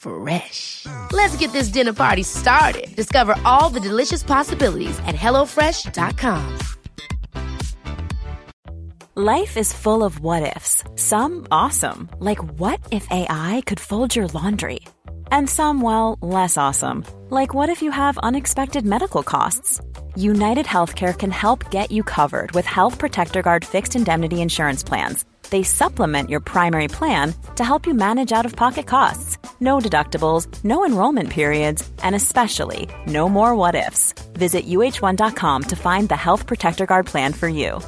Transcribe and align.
Fresh. 0.00 0.86
Let's 1.12 1.36
get 1.36 1.52
this 1.52 1.68
dinner 1.68 1.92
party 1.92 2.22
started. 2.22 2.94
Discover 2.96 3.36
all 3.44 3.68
the 3.68 3.80
delicious 3.80 4.22
possibilities 4.22 4.98
at 5.06 5.14
hellofresh.com. 5.14 6.58
Life 9.16 9.56
is 9.58 9.72
full 9.74 10.02
of 10.02 10.20
what 10.20 10.56
ifs. 10.56 10.82
Some 10.96 11.46
awesome, 11.50 12.08
like 12.20 12.38
what 12.58 12.80
if 12.90 13.06
AI 13.10 13.62
could 13.66 13.80
fold 13.80 14.16
your 14.16 14.28
laundry? 14.28 14.80
And 15.30 15.50
some, 15.50 15.82
well, 15.82 16.16
less 16.22 16.56
awesome, 16.56 17.04
like 17.28 17.52
what 17.52 17.68
if 17.68 17.82
you 17.82 17.90
have 17.90 18.16
unexpected 18.18 18.86
medical 18.86 19.22
costs? 19.22 19.80
United 20.14 20.64
Healthcare 20.64 21.12
can 21.12 21.30
help 21.32 21.70
get 21.70 21.90
you 21.90 22.02
covered 22.02 22.52
with 22.52 22.66
Health 22.66 22.98
Protector 22.98 23.42
Guard 23.42 23.64
fixed 23.64 23.94
indemnity 23.94 24.40
insurance 24.40 24.82
plans. 24.82 25.24
They 25.50 25.64
supplement 25.64 26.30
your 26.30 26.40
primary 26.40 26.88
plan 26.88 27.34
to 27.56 27.64
help 27.64 27.86
you 27.86 27.94
manage 27.94 28.32
out 28.32 28.46
of 28.46 28.56
pocket 28.56 28.86
costs. 28.86 29.39
No 29.62 29.78
deductibles, 29.78 30.46
no 30.64 30.84
enrollment 30.86 31.30
periods, 31.30 31.88
and 32.02 32.14
especially 32.14 32.88
no 33.06 33.28
more 33.28 33.54
what 33.54 33.74
ifs. 33.74 34.12
Visit 34.32 34.66
uh1.com 34.66 35.62
to 35.64 35.76
find 35.76 36.08
the 36.08 36.16
Health 36.16 36.46
Protector 36.46 36.86
Guard 36.86 37.06
plan 37.06 37.32
for 37.32 37.48
you. 37.48 37.80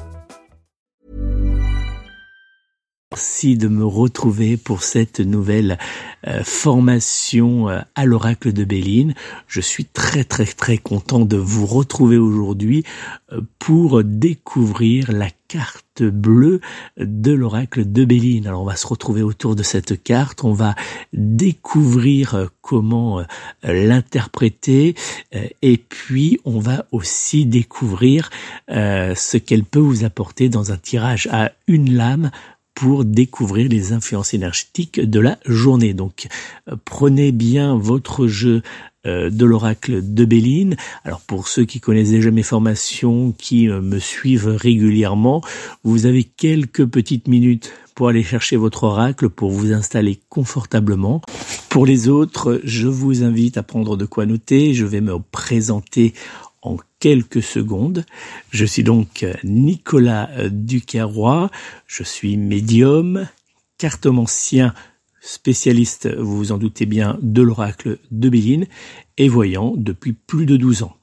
Merci 3.13 3.57
de 3.57 3.67
me 3.67 3.85
retrouver 3.85 4.57
pour 4.57 4.81
cette 4.81 5.19
nouvelle 5.19 5.77
euh, 6.27 6.43
formation 6.43 7.69
euh, 7.69 7.79
à 7.93 8.05
l'oracle 8.05 8.53
de 8.53 8.63
Béline. 8.63 9.13
Je 9.45 9.61
suis 9.61 9.85
très 9.85 10.23
très 10.23 10.47
très 10.47 10.79
content 10.79 11.19
de 11.19 11.37
vous 11.37 11.67
retrouver 11.67 12.17
aujourd'hui 12.17 12.83
euh, 13.31 13.41
pour 13.59 14.03
découvrir 14.03 15.11
la 15.11 15.27
carte 15.47 16.01
bleue 16.01 16.59
de 16.97 17.31
l'oracle 17.33 17.91
de 17.91 18.03
Béline. 18.03 18.47
Alors 18.47 18.63
on 18.63 18.65
va 18.65 18.75
se 18.75 18.87
retrouver 18.87 19.21
autour 19.21 19.55
de 19.55 19.61
cette 19.61 20.01
carte, 20.01 20.43
on 20.43 20.53
va 20.53 20.73
découvrir 21.13 22.49
comment 22.61 23.23
l'interpréter 23.61 24.95
et 25.61 25.77
puis 25.77 26.39
on 26.45 26.57
va 26.57 26.85
aussi 26.91 27.45
découvrir 27.45 28.31
ce 28.69 29.37
qu'elle 29.37 29.63
peut 29.63 29.77
vous 29.77 30.03
apporter 30.03 30.49
dans 30.49 30.71
un 30.71 30.77
tirage 30.77 31.27
à 31.31 31.51
une 31.67 31.93
lame 31.95 32.31
pour 32.73 33.05
découvrir 33.05 33.69
les 33.69 33.93
influences 33.93 34.33
énergétiques 34.33 34.99
de 34.99 35.19
la 35.19 35.37
journée. 35.45 35.93
Donc 35.93 36.27
euh, 36.69 36.75
prenez 36.85 37.31
bien 37.31 37.77
votre 37.77 38.27
jeu 38.27 38.61
euh, 39.05 39.29
de 39.29 39.45
l'oracle 39.45 40.01
de 40.01 40.25
Béline. 40.25 40.75
Alors 41.03 41.21
pour 41.21 41.47
ceux 41.47 41.65
qui 41.65 41.79
connaissent 41.79 42.11
déjà 42.11 42.31
mes 42.31 42.43
formations, 42.43 43.33
qui 43.37 43.69
euh, 43.69 43.81
me 43.81 43.99
suivent 43.99 44.47
régulièrement, 44.47 45.41
vous 45.83 46.05
avez 46.05 46.23
quelques 46.23 46.85
petites 46.85 47.27
minutes 47.27 47.73
pour 47.95 48.07
aller 48.07 48.23
chercher 48.23 48.55
votre 48.55 48.85
oracle, 48.85 49.29
pour 49.29 49.51
vous 49.51 49.71
installer 49.71 50.19
confortablement. 50.29 51.21
Pour 51.69 51.85
les 51.85 52.07
autres, 52.07 52.61
je 52.63 52.87
vous 52.87 53.23
invite 53.23 53.57
à 53.57 53.63
prendre 53.63 53.97
de 53.97 54.05
quoi 54.05 54.25
noter. 54.25 54.73
Je 54.73 54.85
vais 54.85 55.01
me 55.01 55.19
présenter 55.19 56.13
en 56.45 56.52
quelques 57.03 57.43
secondes. 57.43 58.05
Je 58.49 58.63
suis 58.63 58.83
donc 58.83 59.25
Nicolas 59.43 60.29
Ducarroy, 60.49 61.49
je 61.85 62.01
suis 62.01 62.37
médium, 62.37 63.27
cartomancien, 63.77 64.73
spécialiste, 65.19 66.07
vous 66.17 66.37
vous 66.37 66.51
en 66.53 66.57
doutez 66.57 66.85
bien, 66.85 67.19
de 67.21 67.41
l'oracle 67.41 67.97
de 68.11 68.29
Béline 68.29 68.67
et 69.17 69.27
voyant 69.27 69.73
depuis 69.75 70.13
plus 70.13 70.45
de 70.45 70.55
12 70.55 70.83
ans. 70.83 70.95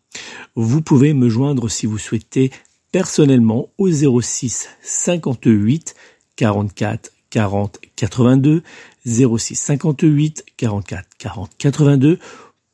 Vous 0.54 0.80
pouvez 0.80 1.12
me 1.12 1.28
joindre 1.28 1.68
si 1.68 1.84
vous 1.84 1.98
souhaitez 1.98 2.50
personnellement 2.92 3.68
au 3.76 3.90
06 3.90 4.70
58 4.80 5.94
44 6.36 7.12
40 7.28 7.78
82 7.96 8.62
06 9.04 9.54
58 9.54 10.44
44 10.56 11.08
40 11.18 11.50
82 11.58 12.18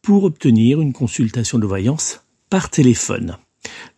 pour 0.00 0.22
obtenir 0.22 0.80
une 0.80 0.92
consultation 0.92 1.58
de 1.58 1.66
voyance 1.66 2.20
par 2.50 2.70
téléphone. 2.70 3.36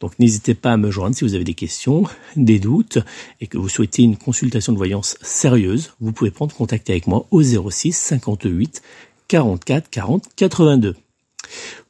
Donc 0.01 0.19
n'hésitez 0.19 0.55
pas 0.55 0.73
à 0.73 0.77
me 0.77 0.91
joindre 0.91 1.17
si 1.17 1.25
vous 1.25 1.35
avez 1.35 1.45
des 1.45 1.55
questions, 1.55 2.03
des 2.37 2.59
doutes 2.59 2.99
et 3.41 3.47
que 3.47 3.57
vous 3.59 3.69
souhaitez 3.69 4.03
une 4.03 4.17
consultation 4.17 4.73
de 4.73 4.79
voyance 4.79 5.17
sérieuse. 5.21 5.93
Vous 6.01 6.13
pouvez 6.13 6.31
prendre 6.31 6.55
contact 6.55 6.89
avec 6.91 7.07
moi 7.07 7.27
au 7.31 7.43
06 7.43 7.93
58 7.93 8.83
44 9.29 9.91
40 9.91 10.25
82. 10.37 10.97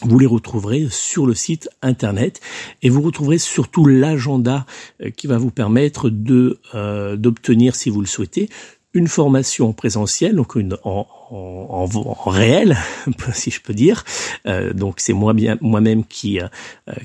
Vous 0.00 0.18
les 0.18 0.26
retrouverez 0.26 0.86
sur 0.90 1.26
le 1.26 1.34
site 1.34 1.68
internet 1.82 2.40
et 2.80 2.88
vous 2.88 3.02
retrouverez 3.02 3.38
surtout 3.38 3.84
l'agenda 3.84 4.64
euh, 5.02 5.10
qui 5.10 5.26
va 5.26 5.36
vous 5.36 5.50
permettre 5.50 6.08
de 6.08 6.58
euh, 6.74 7.16
d'obtenir, 7.16 7.76
si 7.76 7.90
vous 7.90 8.00
le 8.00 8.06
souhaitez, 8.06 8.48
une 8.94 9.06
formation 9.06 9.72
présentielle, 9.74 10.34
donc 10.34 10.54
une, 10.54 10.78
en, 10.82 11.06
en, 11.30 11.88
en, 11.94 12.30
réel, 12.30 12.76
si 13.34 13.50
je 13.50 13.60
peux 13.60 13.74
dire. 13.74 14.04
Euh, 14.46 14.72
donc 14.72 14.94
c'est 14.98 15.12
moi 15.12 15.34
bien 15.34 15.58
moi-même 15.60 16.04
qui 16.04 16.40
euh, 16.40 16.48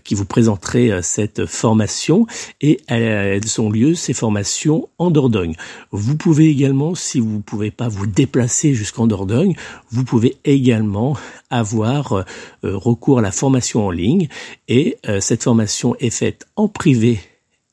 qui 0.04 0.16
vous 0.16 0.26
présenterai 0.26 0.92
euh, 0.92 1.02
cette 1.02 1.46
formation 1.46 2.26
et 2.62 2.80
elles 2.88 3.60
ont 3.60 3.70
lieu 3.70 3.96
ces 3.96 4.14
formations 4.14 4.88
en 4.98 5.12
Dordogne. 5.12 5.56
Vous 5.92 6.16
pouvez 6.16 6.48
également, 6.48 6.96
si 6.96 7.20
vous 7.20 7.42
pouvez 7.42 7.72
pas 7.72 7.90
vous 7.90 8.08
déplacer 8.08 8.74
jusqu'en 8.74 9.08
Dordogne, 9.08 9.56
vous 9.92 10.06
pouvez 10.06 10.38
également 10.46 11.18
avoir 11.50 12.14
euh, 12.14 12.24
recours 12.64 13.20
à 13.20 13.22
la 13.22 13.32
formation 13.32 13.86
en 13.86 13.92
ligne 13.92 14.28
et 14.68 14.98
cette 15.20 15.44
formation 15.44 15.96
est 16.00 16.10
faite 16.10 16.48
en 16.56 16.68
privé 16.68 17.20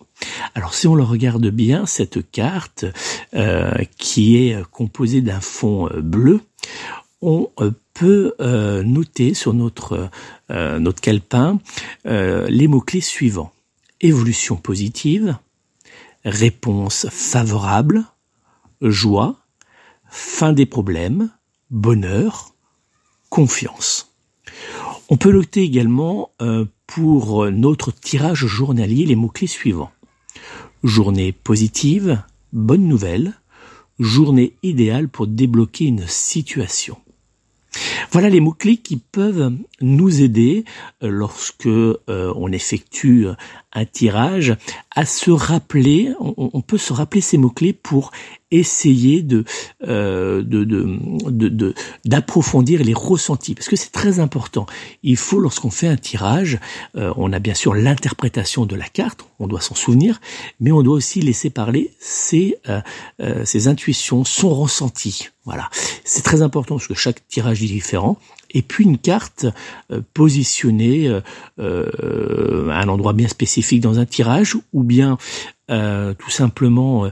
Alors 0.54 0.74
si 0.74 0.86
on 0.86 0.94
le 0.94 1.02
regarde 1.02 1.48
bien, 1.48 1.86
cette 1.86 2.30
carte 2.30 2.84
euh, 3.34 3.72
qui 3.98 4.36
est 4.36 4.62
composée 4.70 5.22
d'un 5.22 5.40
fond 5.40 5.88
euh, 5.88 6.00
bleu, 6.00 6.40
on 7.22 7.50
peut 7.94 8.34
noter 8.84 9.32
sur 9.32 9.54
notre, 9.54 10.10
notre 10.50 11.00
calepin 11.00 11.58
les 12.04 12.68
mots-clés 12.68 13.00
suivants. 13.00 13.52
Évolution 14.02 14.56
positive, 14.56 15.36
réponse 16.26 17.08
favorable, 17.08 18.04
joie, 18.82 19.36
fin 20.10 20.52
des 20.52 20.66
problèmes, 20.66 21.30
bonheur, 21.70 22.54
confiance. 23.30 24.14
On 25.08 25.16
peut 25.16 25.32
noter 25.32 25.62
également 25.62 26.30
euh, 26.42 26.64
pour 26.86 27.50
notre 27.50 27.92
tirage 27.92 28.46
journalier 28.46 29.06
les 29.06 29.16
mots-clés 29.16 29.46
suivants. 29.46 29.92
Journée 30.82 31.32
positive, 31.32 32.22
bonne 32.52 32.88
nouvelle, 32.88 33.34
journée 33.98 34.54
idéale 34.62 35.08
pour 35.08 35.26
débloquer 35.26 35.86
une 35.86 36.06
situation. 36.06 36.98
Voilà 38.10 38.28
les 38.30 38.40
mots-clés 38.40 38.78
qui 38.78 38.96
peuvent 38.96 39.52
nous 39.80 40.22
aider 40.22 40.64
euh, 41.02 41.08
lorsque 41.08 41.66
euh, 41.66 41.96
on 42.08 42.52
effectue 42.52 43.26
un 43.76 43.84
tirage 43.84 44.56
à 44.94 45.04
se 45.04 45.30
rappeler, 45.30 46.12
on, 46.18 46.62
peut 46.62 46.78
se 46.78 46.92
rappeler 46.92 47.20
ces 47.20 47.36
mots-clés 47.36 47.74
pour 47.74 48.10
essayer 48.50 49.22
de 49.22 49.44
euh, 49.86 50.42
d'approfondir 52.04 52.82
les 52.82 52.94
ressentis 52.94 53.54
parce 53.54 53.68
que 53.68 53.76
c'est 53.76 53.92
très 53.92 54.18
important. 54.18 54.66
Il 55.02 55.18
faut 55.18 55.38
lorsqu'on 55.38 55.70
fait 55.70 55.88
un 55.88 55.96
tirage, 55.96 56.58
on 56.94 57.32
a 57.32 57.38
bien 57.38 57.54
sûr 57.54 57.74
l'interprétation 57.74 58.64
de 58.64 58.74
la 58.74 58.88
carte, 58.88 59.26
on 59.38 59.46
doit 59.46 59.60
s'en 59.60 59.74
souvenir, 59.74 60.20
mais 60.58 60.72
on 60.72 60.82
doit 60.82 60.94
aussi 60.94 61.20
laisser 61.20 61.50
parler 61.50 61.92
ses, 62.00 62.56
ses 63.44 63.68
intuitions, 63.68 64.24
son 64.24 64.54
ressenti. 64.54 65.28
Voilà, 65.44 65.68
c'est 66.04 66.22
très 66.22 66.40
important 66.40 66.76
parce 66.76 66.88
que 66.88 66.94
chaque 66.94 67.26
tirage 67.28 67.62
est 67.62 67.66
différent 67.66 68.18
et 68.56 68.62
puis 68.62 68.84
une 68.84 68.96
carte 68.96 69.46
euh, 69.92 70.00
positionnée 70.14 71.08
euh, 71.08 71.20
euh, 71.58 72.70
à 72.70 72.80
un 72.80 72.88
endroit 72.88 73.12
bien 73.12 73.28
spécifique 73.28 73.82
dans 73.82 73.98
un 73.98 74.06
tirage, 74.06 74.56
ou 74.72 74.82
bien 74.82 75.18
tout 75.68 76.30
simplement 76.30 77.10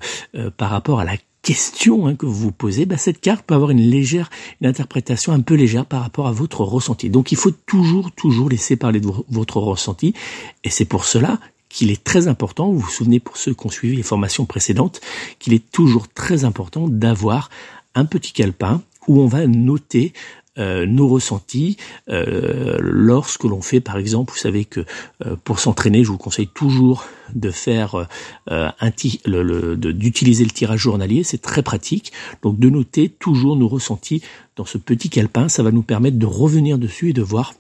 par 0.57 0.71
rapport 0.71 1.01
à 1.01 1.05
la 1.05 1.17
question 1.43 2.07
hein, 2.07 2.15
que 2.15 2.25
vous 2.25 2.35
vous 2.35 2.53
posez, 2.53 2.87
bah, 2.87 2.97
cette 2.97 3.21
carte 3.21 3.45
peut 3.45 3.55
avoir 3.55 3.71
une 3.71 3.81
légère, 3.81 4.31
une 4.61 4.69
interprétation 4.69 5.33
un 5.33 5.41
peu 5.41 5.55
légère 5.55 5.87
par 5.87 6.03
rapport 6.03 6.29
à 6.29 6.33
votre 6.33 6.61
ressenti. 6.61 7.11
Donc 7.11 7.33
il 7.33 7.37
faut 7.37 7.51
toujours, 7.51 8.13
toujours 8.13 8.49
laisser 8.49 8.77
parler 8.77 9.01
de 9.01 9.09
votre 9.29 9.57
ressenti, 9.57 10.15
et 10.63 10.71
c'est 10.71 10.85
pour 10.85 11.05
cela 11.05 11.41
qu'il 11.69 11.91
est 11.91 12.05
très 12.05 12.29
important, 12.29 12.71
vous 12.71 12.79
vous 12.79 12.91
souvenez 12.91 13.19
pour 13.19 13.37
ceux 13.37 13.55
qui 13.55 13.67
ont 13.67 13.71
suivi 13.71 13.97
les 13.97 14.05
formations 14.05 14.47
précédentes, 14.47 15.01
qu'il 15.41 15.53
est 15.53 15.73
toujours 15.73 16.07
très 16.07 16.45
important 16.45 16.87
d'avoir 16.87 17.51
un 17.97 18.05
petit 18.05 18.33
calepin 18.33 18.83
où 19.09 19.21
on 19.21 19.27
va 19.27 19.49
noter 19.49 20.13
euh, 20.57 20.87
nos 20.87 21.09
ressentis 21.09 21.77
euh, 22.09 22.79
lorsque 22.81 23.43
l'on 23.43 23.61
fait 23.61 23.81
par 23.81 23.97
exemple 23.97 24.33
vous 24.33 24.39
savez 24.39 24.65
que 24.65 24.85
euh, 25.27 25.35
pour 25.43 25.59
s'entraîner 25.59 26.05
je 26.05 26.11
vous 26.11 26.19
conseille 26.19 26.47
toujours 26.47 27.07
de 27.35 27.51
faire 27.51 28.07
un 28.47 28.73
d'utiliser 28.87 30.45
le 30.45 30.51
tirage 30.51 30.81
journalier 30.81 31.25
c'est 31.25 31.43
très 31.43 31.63
pratique. 31.63 32.13
Donc 32.43 32.59
de 32.61 32.71
noter 32.71 33.09
toujours 33.09 33.57
nos 33.57 33.67
ressentis 33.67 34.23
dans 34.55 34.65
ce 34.65 34.79
petit 34.79 35.09
calepin. 35.09 35.49
Ça 35.49 35.65
va 35.65 35.73
nous 35.73 35.83
permettre 35.83 36.19
de 36.19 36.27
revenir 36.27 36.79
dessus 36.79 37.11
et 37.11 37.13
de 37.13 37.23
voir 37.23 37.55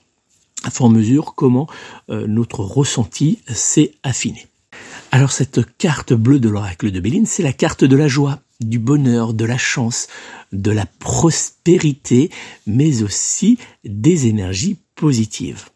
à 0.62 0.70
fur 0.70 0.86
et 0.86 0.88
à 0.88 0.92
mesure 0.92 1.34
comment 1.34 1.66
notre 2.08 2.60
ressenti 2.60 3.40
s'est 3.48 3.92
affiné. 4.02 4.46
Alors 5.10 5.32
cette 5.32 5.76
carte 5.78 6.12
bleue 6.12 6.40
de 6.40 6.48
l'oracle 6.48 6.90
de 6.90 7.00
Béline, 7.00 7.26
c'est 7.26 7.42
la 7.42 7.52
carte 7.52 7.84
de 7.84 7.96
la 7.96 8.08
joie, 8.08 8.40
du 8.60 8.78
bonheur, 8.78 9.34
de 9.34 9.44
la 9.44 9.58
chance, 9.58 10.08
de 10.52 10.70
la 10.70 10.86
prospérité, 10.86 12.30
mais 12.66 13.02
aussi 13.02 13.58
des 13.84 14.26
énergies 14.26 14.78
positives. 14.94 15.66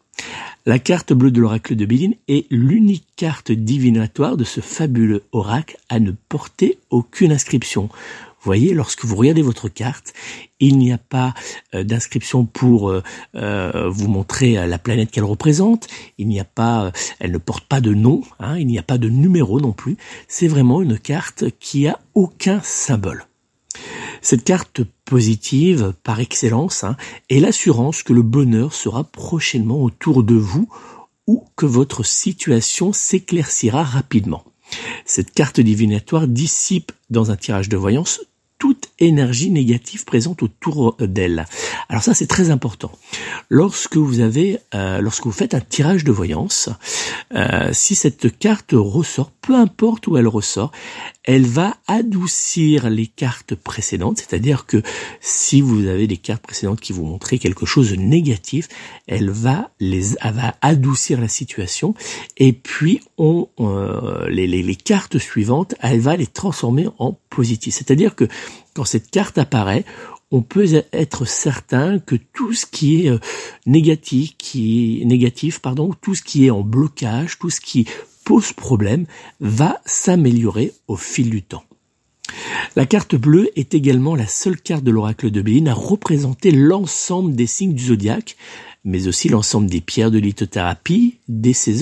La 0.65 0.77
carte 0.77 1.13
bleue 1.13 1.31
de 1.31 1.41
l'oracle 1.41 1.75
de 1.75 1.85
Béline 1.85 2.15
est 2.27 2.45
l'unique 2.51 3.07
carte 3.15 3.51
divinatoire 3.51 4.37
de 4.37 4.43
ce 4.43 4.61
fabuleux 4.61 5.23
oracle 5.31 5.77
à 5.87 5.99
ne 5.99 6.11
porter 6.11 6.77
aucune 6.89 7.31
inscription. 7.31 7.89
Voyez, 8.41 8.73
lorsque 8.73 9.03
vous 9.03 9.15
regardez 9.15 9.41
votre 9.41 9.67
carte, 9.67 10.13
il 10.59 10.77
n'y 10.77 10.91
a 10.91 10.97
pas 10.97 11.33
euh, 11.73 11.83
d'inscription 11.83 12.45
pour 12.45 12.89
euh, 12.89 13.03
euh, 13.35 13.89
vous 13.89 14.07
montrer 14.07 14.67
la 14.67 14.77
planète 14.77 15.11
qu'elle 15.11 15.25
représente. 15.25 15.87
Il 16.17 16.27
n'y 16.27 16.39
a 16.39 16.45
pas, 16.45 16.91
elle 17.19 17.31
ne 17.31 17.37
porte 17.37 17.65
pas 17.65 17.81
de 17.81 17.93
nom. 17.93 18.21
Hein, 18.39 18.57
il 18.57 18.67
n'y 18.67 18.79
a 18.79 18.83
pas 18.83 18.97
de 18.97 19.09
numéro 19.09 19.59
non 19.59 19.73
plus. 19.73 19.97
C'est 20.27 20.47
vraiment 20.47 20.81
une 20.81 20.97
carte 20.97 21.45
qui 21.59 21.87
a 21.87 21.99
aucun 22.13 22.61
symbole. 22.61 23.25
Cette 24.21 24.43
carte 24.43 24.81
positive, 25.05 25.93
par 26.03 26.19
excellence, 26.19 26.83
hein, 26.83 26.97
est 27.29 27.39
l'assurance 27.39 28.03
que 28.03 28.13
le 28.13 28.21
bonheur 28.21 28.73
sera 28.73 29.03
prochainement 29.03 29.81
autour 29.81 30.23
de 30.23 30.35
vous 30.35 30.67
ou 31.27 31.45
que 31.55 31.65
votre 31.65 32.03
situation 32.03 32.91
s'éclaircira 32.91 33.83
rapidement. 33.83 34.43
Cette 35.05 35.31
carte 35.31 35.59
divinatoire 35.59 36.27
dissipe 36.27 36.91
dans 37.09 37.31
un 37.31 37.35
tirage 37.35 37.69
de 37.69 37.77
voyance 37.77 38.21
énergie 38.99 39.51
négative 39.51 40.05
présente 40.05 40.43
autour 40.43 40.95
d'elle. 40.99 41.45
Alors 41.89 42.03
ça 42.03 42.13
c'est 42.13 42.27
très 42.27 42.49
important. 42.49 42.91
Lorsque 43.49 43.97
vous 43.97 44.19
avez, 44.19 44.59
euh, 44.75 45.01
lorsque 45.01 45.25
vous 45.25 45.31
faites 45.31 45.53
un 45.53 45.59
tirage 45.59 46.03
de 46.03 46.11
voyance, 46.11 46.69
euh, 47.35 47.69
si 47.73 47.95
cette 47.95 48.37
carte 48.37 48.73
ressort, 48.73 49.31
peu 49.31 49.55
importe 49.55 50.07
où 50.07 50.17
elle 50.17 50.27
ressort, 50.27 50.71
elle 51.23 51.45
va 51.45 51.77
adoucir 51.87 52.89
les 52.89 53.07
cartes 53.07 53.53
précédentes, 53.53 54.17
c'est-à-dire 54.17 54.65
que 54.65 54.81
si 55.21 55.61
vous 55.61 55.87
avez 55.87 56.07
des 56.07 56.17
cartes 56.17 56.41
précédentes 56.41 56.79
qui 56.79 56.93
vous 56.93 57.05
montraient 57.05 57.37
quelque 57.37 57.65
chose 57.65 57.91
de 57.91 57.95
négatif, 57.95 58.67
elle 59.07 59.29
va 59.29 59.71
les 59.79 60.15
va 60.23 60.55
adoucir 60.61 61.19
la 61.19 61.27
situation 61.27 61.93
et 62.37 62.53
puis 62.53 63.01
on 63.17 63.47
euh, 63.59 64.27
les, 64.29 64.47
les, 64.47 64.75
cartes 64.75 65.17
suivantes, 65.17 65.75
elle 65.81 65.99
va 65.99 66.15
les 66.15 66.27
transformer 66.27 66.87
en 66.97 67.17
C'est-à-dire 67.71 68.15
que 68.15 68.27
quand 68.73 68.85
cette 68.85 69.11
carte 69.11 69.37
apparaît, 69.37 69.85
on 70.31 70.41
peut 70.41 70.65
être 70.93 71.25
certain 71.25 71.99
que 71.99 72.15
tout 72.15 72.53
ce 72.53 72.65
qui 72.65 73.05
est 73.05 73.09
euh, 73.09 73.19
négatif, 73.65 74.35
tout 76.01 76.15
ce 76.15 76.21
qui 76.21 76.45
est 76.45 76.49
en 76.51 76.61
blocage, 76.61 77.39
tout 77.39 77.49
ce 77.49 77.61
qui 77.61 77.87
pose 78.25 78.53
problème 78.53 79.05
va 79.39 79.81
s'améliorer 79.85 80.73
au 80.87 80.95
fil 80.95 81.29
du 81.29 81.41
temps. 81.41 81.63
La 82.75 82.85
carte 82.85 83.15
bleue 83.15 83.49
est 83.55 83.73
également 83.73 84.15
la 84.15 84.27
seule 84.27 84.61
carte 84.61 84.83
de 84.83 84.91
l'oracle 84.91 85.31
de 85.31 85.41
Béline 85.41 85.67
à 85.67 85.73
représenter 85.73 86.51
l'ensemble 86.51 87.35
des 87.35 87.47
signes 87.47 87.73
du 87.73 87.85
zodiaque, 87.85 88.37
mais 88.83 89.07
aussi 89.07 89.29
l'ensemble 89.29 89.67
des 89.67 89.81
pierres 89.81 90.11
de 90.11 90.19
lithothérapie, 90.19 91.17
des 91.27 91.53
saisons. 91.53 91.81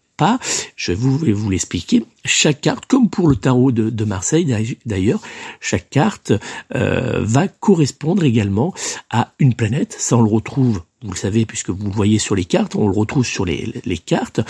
Je 0.75 0.91
vais 0.91 1.33
vous, 1.33 1.49
l'expliquer. 1.49 2.03
Chaque 2.25 2.61
carte, 2.61 2.85
comme 2.85 3.09
pour 3.09 3.27
le 3.27 3.35
tarot 3.35 3.71
de, 3.71 4.05
Marseille 4.05 4.77
d'ailleurs, 4.85 5.21
chaque 5.59 5.89
carte 5.89 6.33
euh, 6.75 7.19
va 7.21 7.47
correspondre 7.47 8.23
également 8.23 8.73
à 9.09 9.31
une 9.39 9.53
planète. 9.53 9.95
Ça, 9.97 10.17
on 10.17 10.21
le 10.21 10.29
retrouve 10.29 10.81
vous 11.03 11.13
le 11.13 11.17
savez 11.17 11.47
puisque 11.47 11.71
vous 11.71 11.87
le 11.87 11.91
voyez 11.91 12.19
sur 12.19 12.35
les 12.35 12.45
cartes, 12.45 12.75
on 12.75 12.87
le 12.87 12.93
retrouve 12.93 13.25
sur 13.25 13.43
les, 13.43 13.97
cartes. 14.05 14.41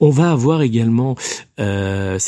On 0.00 0.08
va 0.08 0.30
avoir 0.30 0.62
également 0.62 1.16
euh, 1.60 2.18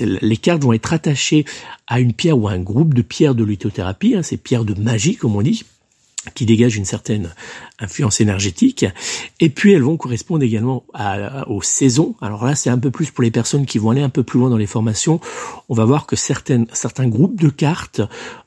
les 0.00 0.36
cartes 0.38 0.62
vont 0.62 0.72
être 0.72 0.94
attachées 0.94 1.44
à 1.86 2.00
une 2.00 2.14
pierre 2.14 2.38
ou 2.38 2.48
à 2.48 2.52
un 2.52 2.58
groupe 2.58 2.94
de 2.94 3.02
pierres 3.02 3.34
de 3.34 3.44
lithothérapie, 3.44 4.14
hein, 4.14 4.22
ces 4.22 4.38
pierres 4.38 4.64
de 4.64 4.72
magie 4.80 5.16
comme 5.16 5.36
on 5.36 5.42
dit 5.42 5.62
qui 6.34 6.46
dégagent 6.46 6.76
une 6.76 6.84
certaine 6.84 7.32
influence 7.78 8.20
énergétique. 8.20 8.84
Et 9.40 9.48
puis 9.48 9.72
elles 9.72 9.82
vont 9.82 9.96
correspondre 9.96 10.42
également 10.42 10.84
aux 11.46 11.62
saisons. 11.62 12.14
Alors 12.20 12.44
là, 12.44 12.54
c'est 12.54 12.70
un 12.70 12.78
peu 12.78 12.90
plus 12.90 13.10
pour 13.10 13.22
les 13.22 13.30
personnes 13.30 13.66
qui 13.66 13.78
vont 13.78 13.90
aller 13.90 14.02
un 14.02 14.08
peu 14.08 14.22
plus 14.22 14.38
loin 14.38 14.50
dans 14.50 14.56
les 14.56 14.66
formations. 14.66 15.20
On 15.68 15.74
va 15.74 15.84
voir 15.84 16.06
que 16.06 16.16
certaines, 16.16 16.66
certains 16.72 17.08
groupes 17.08 17.40
de 17.40 17.48
cartes 17.48 18.00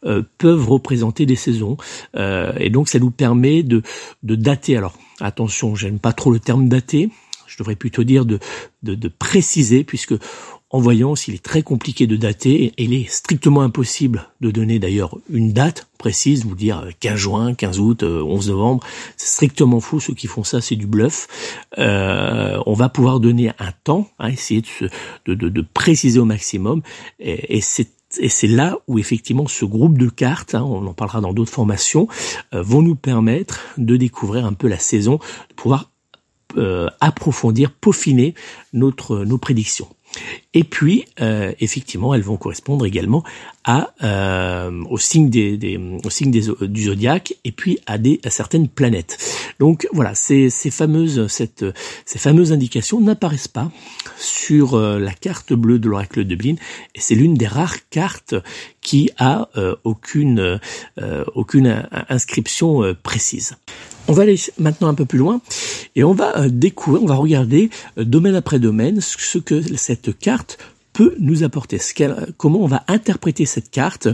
euh, 0.05 0.23
peuvent 0.37 0.67
représenter 0.67 1.25
des 1.25 1.35
saisons. 1.35 1.77
Euh, 2.15 2.53
et 2.57 2.69
donc 2.69 2.89
ça 2.89 2.99
nous 2.99 3.11
permet 3.11 3.63
de, 3.63 3.81
de 4.23 4.35
dater. 4.35 4.77
Alors 4.77 4.93
attention, 5.19 5.75
j'aime 5.75 5.99
pas 5.99 6.13
trop 6.13 6.31
le 6.31 6.39
terme 6.39 6.67
dater. 6.67 7.09
Je 7.47 7.57
devrais 7.57 7.75
plutôt 7.75 8.03
dire 8.03 8.25
de, 8.25 8.39
de 8.81 9.07
préciser, 9.09 9.83
puisque 9.83 10.13
en 10.73 10.79
voyance, 10.79 11.27
il 11.27 11.33
est 11.33 11.43
très 11.43 11.63
compliqué 11.63 12.07
de 12.07 12.15
dater 12.15 12.65
et 12.65 12.83
il 12.83 12.93
est 12.93 13.09
strictement 13.09 13.61
impossible 13.61 14.29
de 14.39 14.51
donner 14.51 14.79
d'ailleurs 14.79 15.17
une 15.29 15.51
date 15.51 15.87
précise, 15.97 16.45
vous 16.45 16.55
dire 16.55 16.87
15 17.01 17.15
juin, 17.15 17.53
15 17.53 17.79
août, 17.79 18.03
11 18.03 18.49
euh, 18.49 18.51
novembre. 18.53 18.83
C'est 19.17 19.27
strictement 19.27 19.81
faux. 19.81 19.99
Ceux 19.99 20.13
qui 20.13 20.27
font 20.27 20.45
ça, 20.45 20.61
c'est 20.61 20.77
du 20.77 20.87
bluff. 20.87 21.27
Euh, 21.77 22.57
on 22.65 22.73
va 22.73 22.87
pouvoir 22.87 23.19
donner 23.19 23.49
un 23.59 23.71
temps, 23.83 24.09
hein, 24.19 24.29
essayer 24.29 24.63
de, 25.25 25.61
préciser 25.73 26.19
au 26.19 26.25
maximum. 26.25 26.81
Et, 27.19 27.61
c'est 27.61 28.47
là 28.47 28.77
où 28.87 28.99
effectivement 28.99 29.47
ce 29.47 29.63
groupe 29.65 29.97
de 29.97 30.09
cartes, 30.09 30.55
hein, 30.55 30.63
on 30.63 30.85
en 30.85 30.93
parlera 30.93 31.21
dans 31.21 31.33
d'autres 31.33 31.51
formations, 31.51 32.07
euh, 32.53 32.61
vont 32.61 32.81
nous 32.81 32.95
permettre 32.95 33.61
de 33.77 33.95
découvrir 33.97 34.45
un 34.45 34.53
peu 34.53 34.67
la 34.67 34.79
saison, 34.79 35.19
de 35.49 35.55
pouvoir 35.55 35.91
euh, 36.57 36.87
approfondir, 36.99 37.71
peaufiner 37.71 38.35
notre 38.73 39.23
nos 39.23 39.37
prédictions. 39.37 39.87
Et 40.53 40.63
puis, 40.63 41.05
euh, 41.21 41.53
effectivement, 41.59 42.13
elles 42.13 42.21
vont 42.21 42.37
correspondre 42.37 42.85
également 42.85 43.23
à 43.63 43.93
euh, 44.03 44.83
au 44.89 44.97
signe 44.97 45.29
des, 45.29 45.57
des 45.57 45.77
des, 45.77 46.41
du 46.61 46.83
zodiaque 46.83 47.33
et 47.43 47.51
puis 47.51 47.79
à 47.85 47.97
certaines 48.29 48.67
planètes. 48.67 49.17
Donc 49.59 49.87
voilà, 49.93 50.15
ces, 50.15 50.49
fameuses 50.49 51.27
ces 51.27 52.19
fameuses 52.19 52.51
indications 52.51 52.99
n'apparaissent 52.99 53.47
pas 53.47 53.71
sur 54.17 54.73
euh, 54.73 54.99
la 54.99 55.13
carte 55.13 55.53
bleue 55.53 55.79
de 55.79 55.87
l'oracle 55.87 56.25
de 56.25 56.35
Blin 56.35 56.55
et 56.95 56.99
c'est 56.99 57.15
l'une 57.15 57.35
des 57.35 57.47
rares 57.47 57.87
cartes 57.89 58.35
qui 58.81 59.11
a 59.17 59.49
euh, 59.57 59.75
aucune 59.83 60.59
euh, 60.99 61.23
aucune 61.35 61.87
inscription 62.09 62.95
précise. 63.03 63.57
On 64.07 64.13
va 64.13 64.23
aller 64.23 64.39
maintenant 64.57 64.87
un 64.87 64.93
peu 64.93 65.05
plus 65.05 65.19
loin 65.19 65.41
et 65.95 66.03
on 66.03 66.13
va 66.13 66.49
découvrir, 66.49 67.03
on 67.03 67.07
va 67.07 67.15
regarder 67.15 67.69
domaine 67.97 68.35
après 68.35 68.59
domaine 68.59 68.99
ce 69.01 69.37
que 69.37 69.61
cette 69.77 70.17
carte 70.17 70.57
peut 70.93 71.15
nous 71.19 71.43
apporter, 71.43 71.79
comment 72.37 72.61
on 72.61 72.67
va 72.67 72.83
interpréter 72.87 73.45
cette 73.45 73.71
carte 73.71 74.09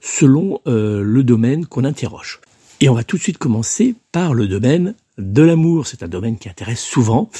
selon 0.00 0.60
euh, 0.66 1.02
le 1.02 1.22
domaine 1.24 1.66
qu'on 1.66 1.84
interroge. 1.84 2.40
Et 2.80 2.88
on 2.88 2.94
va 2.94 3.04
tout 3.04 3.16
de 3.16 3.22
suite 3.22 3.38
commencer 3.38 3.94
par 4.10 4.34
le 4.34 4.48
domaine 4.48 4.94
de 5.18 5.42
l'amour. 5.42 5.86
C'est 5.86 6.02
un 6.02 6.08
domaine 6.08 6.38
qui 6.38 6.48
intéresse 6.48 6.80
souvent. 6.80 7.30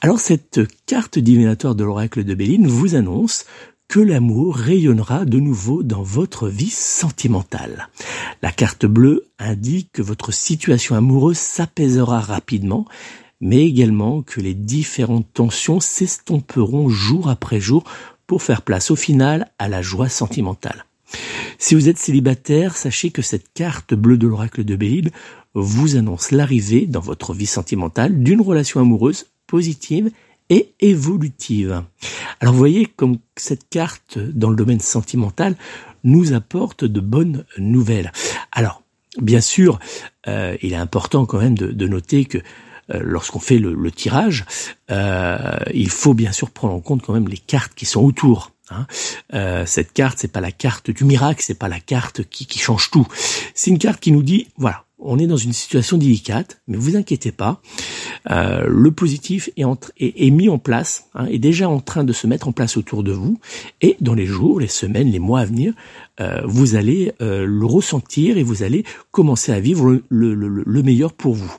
Alors 0.00 0.18
cette 0.18 0.60
carte 0.86 1.18
divinatoire 1.18 1.74
de 1.74 1.84
l'oracle 1.84 2.24
de 2.24 2.34
Béline 2.34 2.66
vous 2.66 2.94
annonce 2.96 3.44
que 3.88 4.00
l'amour 4.00 4.54
rayonnera 4.56 5.24
de 5.24 5.40
nouveau 5.40 5.82
dans 5.82 6.02
votre 6.02 6.48
vie 6.48 6.70
sentimentale. 6.70 7.88
La 8.42 8.52
carte 8.52 8.84
bleue 8.84 9.24
indique 9.38 9.92
que 9.92 10.02
votre 10.02 10.30
situation 10.30 10.94
amoureuse 10.94 11.38
s'apaisera 11.38 12.20
rapidement, 12.20 12.84
mais 13.40 13.64
également 13.66 14.20
que 14.22 14.42
les 14.42 14.52
différentes 14.52 15.32
tensions 15.32 15.80
s'estomperont 15.80 16.90
jour 16.90 17.30
après 17.30 17.60
jour 17.60 17.84
pour 18.26 18.42
faire 18.42 18.60
place 18.60 18.90
au 18.90 18.96
final 18.96 19.50
à 19.58 19.68
la 19.68 19.80
joie 19.80 20.10
sentimentale. 20.10 20.84
Si 21.56 21.74
vous 21.74 21.88
êtes 21.88 21.98
célibataire, 21.98 22.76
sachez 22.76 23.10
que 23.10 23.22
cette 23.22 23.52
carte 23.54 23.94
bleue 23.94 24.18
de 24.18 24.26
l'oracle 24.26 24.64
de 24.64 24.76
Béline 24.76 25.10
vous 25.54 25.96
annonce 25.96 26.30
l'arrivée 26.30 26.86
dans 26.86 27.00
votre 27.00 27.32
vie 27.32 27.46
sentimentale 27.46 28.22
d'une 28.22 28.42
relation 28.42 28.80
amoureuse 28.80 29.26
positive 29.46 30.10
et 30.50 30.72
évolutive. 30.80 31.82
Alors 32.40 32.54
vous 32.54 32.58
voyez 32.58 32.86
comme 32.86 33.18
cette 33.36 33.68
carte 33.68 34.18
dans 34.18 34.50
le 34.50 34.56
domaine 34.56 34.80
sentimental 34.80 35.56
nous 36.04 36.32
apporte 36.32 36.84
de 36.84 37.00
bonnes 37.00 37.44
nouvelles. 37.58 38.12
Alors 38.52 38.82
bien 39.20 39.40
sûr, 39.40 39.78
euh, 40.26 40.56
il 40.62 40.72
est 40.72 40.76
important 40.76 41.26
quand 41.26 41.38
même 41.38 41.56
de 41.56 41.86
noter 41.86 42.24
que 42.24 42.38
euh, 42.94 43.00
lorsqu'on 43.02 43.38
fait 43.40 43.58
le, 43.58 43.90
tirage, 43.90 44.44
euh, 44.90 45.58
il 45.74 45.90
faut 45.90 46.14
bien 46.14 46.32
sûr 46.32 46.50
prendre 46.50 46.74
en 46.74 46.80
compte 46.80 47.02
quand 47.02 47.12
même 47.12 47.28
les 47.28 47.38
cartes 47.38 47.74
qui 47.74 47.84
sont 47.84 48.02
autour. 48.02 48.52
Hein. 48.70 48.86
Euh, 49.34 49.66
cette 49.66 49.92
carte, 49.92 50.18
c'est 50.18 50.32
pas 50.32 50.40
la 50.40 50.52
carte 50.52 50.90
du 50.90 51.04
miracle, 51.04 51.42
c'est 51.42 51.58
pas 51.58 51.68
la 51.68 51.80
carte 51.80 52.24
qui, 52.24 52.46
qui 52.46 52.58
change 52.58 52.90
tout. 52.90 53.06
C'est 53.54 53.70
une 53.70 53.78
carte 53.78 54.00
qui 54.00 54.12
nous 54.12 54.22
dit, 54.22 54.48
voilà, 54.56 54.84
on 54.98 55.18
est 55.18 55.26
dans 55.26 55.36
une 55.36 55.52
situation 55.52 55.96
délicate, 55.96 56.60
mais 56.66 56.76
vous 56.76 56.96
inquiétez 56.96 57.32
pas, 57.32 57.60
euh, 58.30 58.64
le 58.68 58.90
positif 58.90 59.50
est, 59.56 60.30
mis 60.30 60.48
en 60.48 60.58
place, 60.58 61.08
hein, 61.14 61.26
est 61.26 61.38
déjà 61.38 61.68
en 61.68 61.80
train 61.80 62.04
de 62.04 62.12
se 62.12 62.26
mettre 62.26 62.48
en 62.48 62.52
place 62.52 62.76
autour 62.76 63.02
de 63.02 63.12
vous, 63.12 63.38
et 63.80 63.96
dans 64.00 64.14
les 64.14 64.26
jours, 64.26 64.60
les 64.60 64.66
semaines, 64.66 65.10
les 65.10 65.18
mois 65.18 65.40
à 65.40 65.44
venir, 65.44 65.74
euh, 66.20 66.40
vous 66.44 66.74
allez 66.74 67.12
euh, 67.20 67.46
le 67.46 67.66
ressentir 67.66 68.38
et 68.38 68.42
vous 68.42 68.62
allez 68.62 68.84
commencer 69.10 69.52
à 69.52 69.60
vivre 69.60 70.00
le 70.08 70.82
meilleur 70.82 71.12
pour 71.12 71.34
vous. 71.34 71.56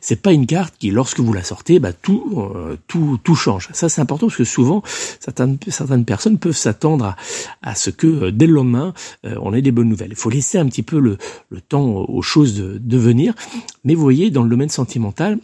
C'est 0.00 0.20
pas 0.20 0.32
une 0.32 0.46
carte 0.46 0.74
qui, 0.78 0.90
lorsque 0.90 1.20
vous 1.20 1.32
la 1.32 1.44
sortez, 1.44 1.78
bah, 1.78 1.92
tout, 1.92 2.34
euh, 2.36 2.76
tout, 2.88 3.18
tout 3.22 3.36
change. 3.36 3.68
Ça, 3.72 3.88
c'est 3.88 4.00
important 4.00 4.26
parce 4.26 4.36
que 4.36 4.44
souvent, 4.44 4.82
certaines, 5.20 5.58
certaines 5.68 6.04
personnes 6.04 6.38
peuvent 6.38 6.56
s'attendre 6.56 7.14
à, 7.62 7.74
ce 7.74 7.90
que 7.90 8.06
euh, 8.06 8.30
dès 8.32 8.46
le 8.46 8.54
lendemain, 8.54 8.94
euh, 9.24 9.36
on 9.40 9.54
ait 9.54 9.62
des 9.62 9.70
bonnes 9.70 9.88
nouvelles. 9.88 10.10
Il 10.10 10.16
faut 10.16 10.30
laisser 10.30 10.58
un 10.58 10.66
petit 10.66 10.82
peu 10.82 10.98
le, 10.98 11.18
le 11.50 11.60
temps 11.60 11.84
aux 11.84 12.22
choses 12.22 12.54
de, 12.54 12.78
de 12.78 12.98
venir. 12.98 13.34
Mais 13.84 13.94
vous 13.94 14.02
voyez, 14.02 14.30
dans 14.30 14.42
le 14.42 14.50
domaine 14.50 14.68
sentimental, 14.68 15.38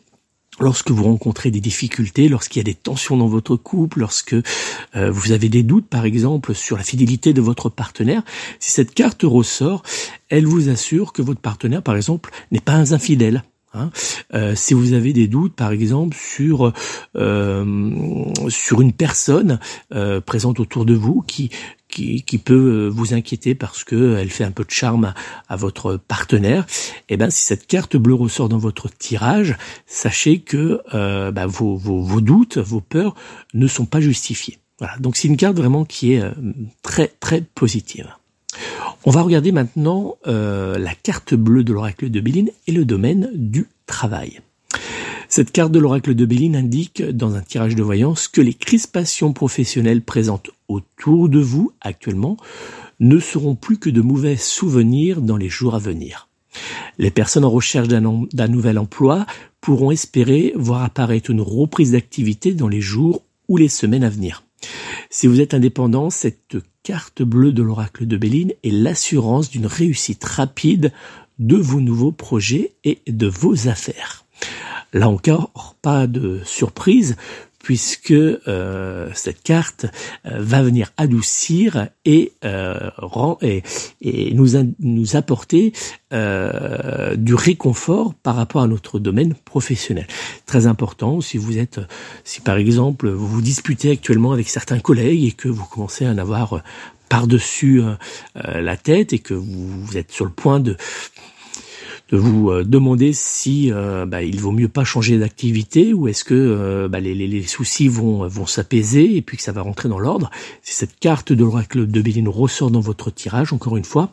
lorsque 0.59 0.91
vous 0.91 1.05
rencontrez 1.05 1.53
des 1.53 1.61
difficultés, 1.61 2.29
lorsqu'il 2.29 2.59
y 2.59 2.63
a 2.63 2.65
des 2.65 2.75
tensions 2.75 3.17
dans 3.17 3.29
votre 3.29 3.55
couple, 3.55 4.01
lorsque 4.01 4.35
vous 4.95 5.31
avez 5.31 5.49
des 5.49 5.63
doutes 5.63 5.87
par 5.87 6.05
exemple 6.05 6.53
sur 6.53 6.77
la 6.77 6.83
fidélité 6.83 7.33
de 7.33 7.41
votre 7.41 7.69
partenaire, 7.69 8.25
si 8.59 8.73
cette 8.73 8.93
carte 8.93 9.23
ressort, 9.23 9.85
elle 10.31 10.47
vous 10.47 10.69
assure 10.69 11.13
que 11.13 11.23
votre 11.23 11.41
partenaire 11.41 11.83
par 11.83 11.95
exemple 11.95 12.31
n'est 12.51 12.59
pas 12.59 12.73
un 12.73 12.91
infidèle. 12.91 13.45
Hein. 13.75 13.91
Euh, 14.35 14.55
si 14.55 14.75
vous 14.75 14.93
avez 14.93 15.13
des 15.13 15.29
doutes, 15.29 15.55
par 15.55 15.73
exemple, 15.73 16.17
sur 16.17 16.73
euh, 17.17 18.25
sur 18.49 18.81
une 18.81 18.93
personne 18.93 19.61
euh, 19.95 20.21
présente 20.21 20.61
autour 20.61 20.85
de 20.85 20.95
vous 20.95 21.23
qui 21.23 21.51
qui, 21.89 22.23
qui, 22.23 22.37
peut 22.37 22.87
vous 22.93 23.15
inquiéter 23.15 23.55
parce 23.55 23.83
que 23.83 24.17
elle 24.19 24.29
fait 24.29 24.45
un 24.45 24.51
peu 24.51 24.63
de 24.63 24.71
charme 24.71 25.15
à, 25.49 25.57
votre 25.57 25.97
partenaire, 25.97 26.67
et 27.09 27.15
eh 27.15 27.17
ben 27.17 27.31
si 27.31 27.43
cette 27.43 27.67
carte 27.67 27.97
bleue 27.97 28.13
ressort 28.15 28.51
dans 28.51 28.59
votre 28.59 28.91
tirage, 28.91 29.57
sachez 29.87 30.41
que 30.41 30.83
bah, 31.31 31.47
vos, 31.47 31.77
vos, 31.77 32.03
vos, 32.03 32.21
doutes, 32.21 32.59
vos 32.59 32.83
peurs 32.83 33.15
ne 33.55 33.67
sont 33.67 33.87
pas 33.87 34.03
justifiés. 34.03 34.59
Voilà, 34.79 34.99
donc 34.99 35.17
c'est 35.17 35.29
une 35.29 35.39
carte 35.39 35.57
vraiment 35.57 35.87
qui 35.87 36.13
est 36.13 36.23
très 36.83 37.09
très 37.21 37.41
positive. 37.41 38.15
On 39.09 39.11
va 39.11 39.23
regarder 39.23 39.53
maintenant 39.53 40.19
euh, 40.27 40.77
la 40.77 40.95
carte 40.95 41.33
bleue 41.33 41.65
de 41.65 41.73
l'oracle 41.73 42.11
de 42.11 42.21
Béline 42.21 42.51
et 42.67 42.73
le 42.73 42.85
domaine 42.85 43.31
du 43.33 43.67
travail. 43.87 44.43
Cette 45.31 45.51
carte 45.51 45.73
de 45.73 45.79
l'oracle 45.79 46.15
de 46.15 46.27
Béline 46.27 46.55
indique 46.55 47.03
dans 47.03 47.35
un 47.35 47.41
tirage 47.41 47.75
de 47.75 47.83
voyance 47.83 48.29
que 48.29 48.43
les 48.43 48.53
crispations 48.53 49.33
professionnelles 49.33 50.03
présentes 50.03 50.51
autour 50.69 51.31
de 51.31 51.39
vous 51.39 51.73
actuellement 51.81 52.37
ne 53.01 53.19
seront 53.19 53.55
plus 53.55 53.79
que 53.79 53.89
de 53.89 54.03
mauvais 54.03 54.37
souvenirs 54.37 55.23
dans 55.23 55.39
les 55.39 55.49
jours 55.49 55.75
à 55.75 55.79
venir. 55.79 56.29
Les 56.99 57.11
personnes 57.11 57.47
en 57.47 57.51
recherche 57.51 57.89
d'un 57.89 58.49
nouvel 58.49 58.79
emploi 58.79 59.25
pourront 59.63 59.91
espérer 59.91 60.53
voir 60.55 60.83
apparaître 60.83 61.31
une 61.31 61.41
reprise 61.41 61.93
d'activité 61.93 62.53
dans 62.53 62.69
les 62.69 62.83
jours 62.83 63.23
ou 63.49 63.57
les 63.57 63.69
semaines 63.69 64.05
à 64.05 64.11
venir. 64.11 64.43
Si 65.11 65.27
vous 65.27 65.41
êtes 65.41 65.55
indépendant, 65.55 66.11
cette 66.11 66.57
carte 66.83 67.23
bleue 67.23 67.53
de 67.53 67.63
l'oracle 67.63 68.07
de 68.07 68.17
Béline 68.17 68.53
est 68.63 68.71
l'assurance 68.71 69.51
d'une 69.51 69.67
réussite 69.67 70.25
rapide 70.25 70.93
de 71.39 71.57
vos 71.57 71.81
nouveaux 71.81 72.13
projets 72.13 72.75
et 72.85 73.01
de 73.07 73.27
vos 73.27 73.69
affaires. 73.69 74.25
Là 74.93 75.09
encore, 75.09 75.77
pas 75.83 76.07
de 76.07 76.41
surprise, 76.45 77.17
puisque 77.69 78.15
cette 79.15 79.43
carte 79.43 79.85
va 80.25 80.63
venir 80.63 80.91
adoucir 80.97 81.89
et, 82.07 82.33
et, 82.43 83.63
et 84.01 84.33
nous, 84.33 84.49
nous 84.81 85.17
apporter 85.17 85.75
du 86.11 87.35
réconfort 87.35 88.15
par 88.15 88.37
rapport 88.37 88.63
à 88.63 88.67
notre 88.67 88.99
domaine 88.99 89.35
professionnel. 89.35 90.07
Très 90.47 90.67
important 90.67 91.21
si 91.21 91.37
vous 91.37 91.59
êtes, 91.59 91.79
si 92.25 92.41
par 92.41 92.57
exemple 92.57 93.11
vous 93.11 93.29
vous 93.29 93.43
disputez 93.43 93.91
actuellement 93.91 94.33
avec 94.33 94.49
certains 94.49 94.81
collègues 94.81 95.25
et 95.25 95.33
que 95.33 95.49
vous 95.49 95.67
commencez 95.67 96.07
à 96.07 96.11
en 96.13 96.17
avoir 96.17 96.63
par-dessus 97.11 97.83
la 98.35 98.77
tête 98.79 99.13
et 99.13 99.19
que 99.19 99.35
vous 99.35 99.99
êtes 99.99 100.11
sur 100.11 100.25
le 100.25 100.31
point 100.31 100.59
de 100.59 100.79
de 102.11 102.17
vous 102.17 102.51
euh, 102.51 102.65
demander 102.65 103.13
si 103.13 103.71
euh, 103.73 104.07
bah, 104.07 104.23
il 104.23 104.41
vaut 104.41 104.53
mieux 104.53 104.69
pas 104.69 104.85
changer 104.85 105.19
d'activité 105.19 105.93
ou 105.93 106.09
est-ce 106.09 106.25
que 106.25 106.35
euh, 106.35 106.89
bah, 106.89 107.01
les, 107.01 107.43
soucis 107.43 107.89
vont, 107.89 108.27
vont 108.27 108.47
s'apaiser 108.47 109.17
et 109.17 109.23
puis 109.23 109.37
que 109.37 109.43
ça 109.43 109.53
va 109.53 109.63
rentrer 109.63 109.89
dans 109.89 109.99
l'ordre. 109.99 110.31
Si 110.63 110.75
cette 110.75 110.99
carte 110.99 111.33
de 111.33 111.45
l'oracle 111.45 111.87
de 111.87 112.01
Béline 112.01 112.29
ressort 112.29 112.71
dans 112.71 112.81
votre 112.81 113.11
tirage, 113.11 113.53
encore 113.53 113.77
une 113.77 113.85
fois, 113.85 114.13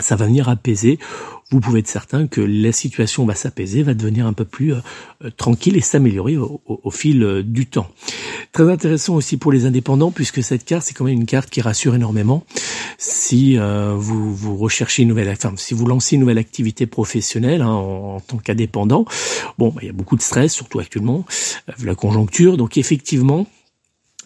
ça 0.00 0.16
va 0.16 0.26
venir 0.26 0.48
apaiser. 0.48 0.98
Vous 1.50 1.60
pouvez 1.60 1.78
être 1.78 1.88
certain 1.88 2.26
que 2.26 2.40
la 2.40 2.72
situation 2.72 3.24
va 3.24 3.36
s'apaiser, 3.36 3.84
va 3.84 3.94
devenir 3.94 4.26
un 4.26 4.32
peu 4.32 4.44
plus 4.44 4.74
euh, 4.74 4.80
euh, 5.24 5.30
tranquille 5.30 5.76
et 5.76 5.80
s'améliorer 5.80 6.36
au, 6.36 6.90
fil 6.90 7.22
euh, 7.22 7.42
du 7.44 7.66
temps. 7.66 7.86
Très 8.50 8.68
intéressant 8.68 9.14
aussi 9.14 9.36
pour 9.36 9.52
les 9.52 9.64
indépendants 9.64 10.10
puisque 10.10 10.42
cette 10.42 10.64
carte 10.64 10.84
c'est 10.84 10.94
quand 10.94 11.04
même 11.04 11.14
une 11.14 11.26
carte 11.26 11.48
qui 11.48 11.60
rassure 11.60 11.94
énormément. 11.94 12.44
Si 12.98 13.58
vous, 13.58 14.34
vous 14.34 14.56
recherchez 14.56 15.02
une 15.02 15.10
nouvelle, 15.10 15.28
enfin 15.28 15.52
si 15.56 15.74
vous 15.74 15.84
lancez 15.84 16.14
une 16.14 16.22
nouvelle 16.22 16.38
activité 16.38 16.86
professionnelle 16.86 17.60
hein, 17.60 17.68
en, 17.68 18.20
tant 18.20 18.38
qu'indépendant, 18.38 19.04
bon, 19.58 19.68
bah, 19.68 19.80
il 19.82 19.86
y 19.86 19.90
a 19.90 19.92
beaucoup 19.92 20.16
de 20.16 20.22
stress 20.22 20.54
surtout 20.54 20.78
actuellement, 20.78 21.26
la 21.84 21.94
conjoncture. 21.94 22.56
Donc 22.56 22.78
effectivement, 22.78 23.46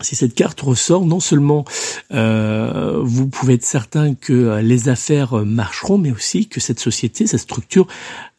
si 0.03 0.17
cette 0.17 0.35
carte 0.35 0.61
ressort, 0.61 1.05
non 1.05 1.21
seulement 1.21 1.65
euh, 2.13 3.01
vous 3.03 3.29
pouvez 3.29 3.55
être 3.55 3.65
certain 3.65 4.15
que 4.15 4.33
euh, 4.33 4.63
les 4.63 4.89
affaires 4.89 5.39
euh, 5.39 5.45
marcheront, 5.45 5.99
mais 5.99 6.11
aussi 6.11 6.49
que 6.49 6.61
cette 6.61 6.81
société, 6.81 7.27
cette 7.27 7.41
structure 7.41 7.87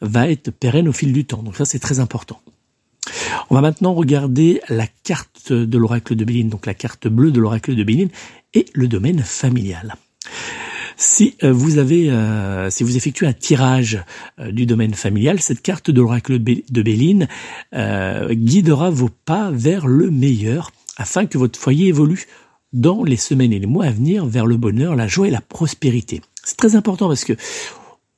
va 0.01 0.29
être 0.29 0.51
pérenne 0.51 0.87
au 0.87 0.93
fil 0.93 1.13
du 1.13 1.25
temps. 1.25 1.43
Donc 1.43 1.55
ça, 1.55 1.65
c'est 1.65 1.79
très 1.79 1.99
important. 1.99 2.39
On 3.49 3.55
va 3.55 3.61
maintenant 3.61 3.93
regarder 3.93 4.61
la 4.69 4.87
carte 5.03 5.51
de 5.51 5.77
l'oracle 5.77 6.15
de 6.15 6.23
Béline, 6.23 6.49
donc 6.49 6.65
la 6.65 6.73
carte 6.73 7.07
bleue 7.07 7.31
de 7.31 7.39
l'oracle 7.39 7.75
de 7.75 7.83
Béline 7.83 8.09
et 8.53 8.65
le 8.73 8.87
domaine 8.87 9.19
familial. 9.19 9.95
Si 10.97 11.35
vous 11.41 11.79
avez, 11.79 12.11
si 12.69 12.83
vous 12.83 12.95
effectuez 12.95 13.25
un 13.25 13.33
tirage 13.33 14.03
du 14.37 14.67
domaine 14.67 14.93
familial, 14.93 15.41
cette 15.41 15.63
carte 15.63 15.89
de 15.89 15.99
l'oracle 15.99 16.37
de 16.37 16.81
Béline 16.83 17.27
guidera 17.73 18.91
vos 18.91 19.09
pas 19.25 19.49
vers 19.51 19.87
le 19.87 20.11
meilleur 20.11 20.71
afin 20.98 21.25
que 21.25 21.38
votre 21.38 21.60
foyer 21.60 21.88
évolue 21.88 22.25
dans 22.74 23.03
les 23.03 23.17
semaines 23.17 23.53
et 23.53 23.60
les 23.60 23.67
mois 23.67 23.86
à 23.86 23.91
venir 23.91 24.25
vers 24.25 24.45
le 24.45 24.57
bonheur, 24.57 24.95
la 24.95 25.07
joie 25.07 25.27
et 25.27 25.31
la 25.31 25.41
prospérité. 25.41 26.21
C'est 26.43 26.57
très 26.57 26.75
important 26.75 27.07
parce 27.07 27.25
que 27.25 27.36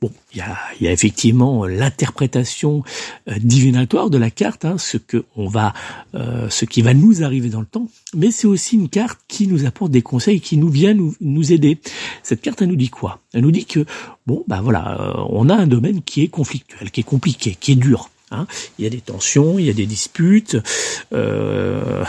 Bon, 0.04 0.12
il 0.34 0.40
y 0.40 0.42
a, 0.42 0.58
y 0.82 0.88
a, 0.90 0.92
effectivement 0.92 1.66
l'interprétation 1.66 2.84
euh, 3.30 3.36
divinatoire 3.40 4.10
de 4.10 4.18
la 4.18 4.30
carte, 4.30 4.66
hein, 4.66 4.78
ce 4.78 4.98
que 4.98 5.24
on 5.38 5.48
va, 5.48 5.74
euh, 6.14 6.50
ce 6.50 6.66
qui 6.66 6.82
va 6.82 6.94
nous 6.94 7.24
arriver 7.24 7.48
dans 7.48 7.62
le 7.62 7.66
temps, 7.66 7.88
mais 8.14 8.30
c'est 8.30 8.46
aussi 8.46 8.76
une 8.76 8.90
carte 8.90 9.22
qui 9.30 9.48
nous 9.48 9.66
apporte 9.66 9.92
des 9.92 10.02
conseils, 10.02 10.42
qui 10.42 10.58
nous 10.58 10.68
vient 10.68 10.94
nous, 10.94 11.16
nous 11.22 11.54
aider. 11.54 11.80
Cette 12.22 12.42
carte, 12.42 12.62
elle 12.62 12.68
nous 12.68 12.76
dit 12.76 12.90
quoi? 12.90 13.22
Elle 13.32 13.44
nous 13.44 13.52
dit 13.52 13.64
que 13.64 13.86
bon, 14.28 14.44
bah 14.46 14.60
voilà, 14.62 15.00
euh, 15.00 15.14
on 15.30 15.48
a 15.48 15.56
un 15.56 15.68
domaine 15.68 16.02
qui 16.02 16.22
est 16.22 16.28
conflictuel, 16.28 16.92
qui 16.92 17.00
est 17.00 17.06
compliqué, 17.06 17.56
qui 17.58 17.72
est 17.72 17.76
dur. 17.76 18.10
Hein. 18.34 18.48
Il 18.80 18.84
y 18.84 18.88
a 18.88 18.90
des 18.90 19.02
tensions, 19.02 19.60
il 19.60 19.66
y 19.66 19.70
a 19.70 19.74
des 19.74 19.86
disputes, 19.86 20.58
euh, 21.14 22.04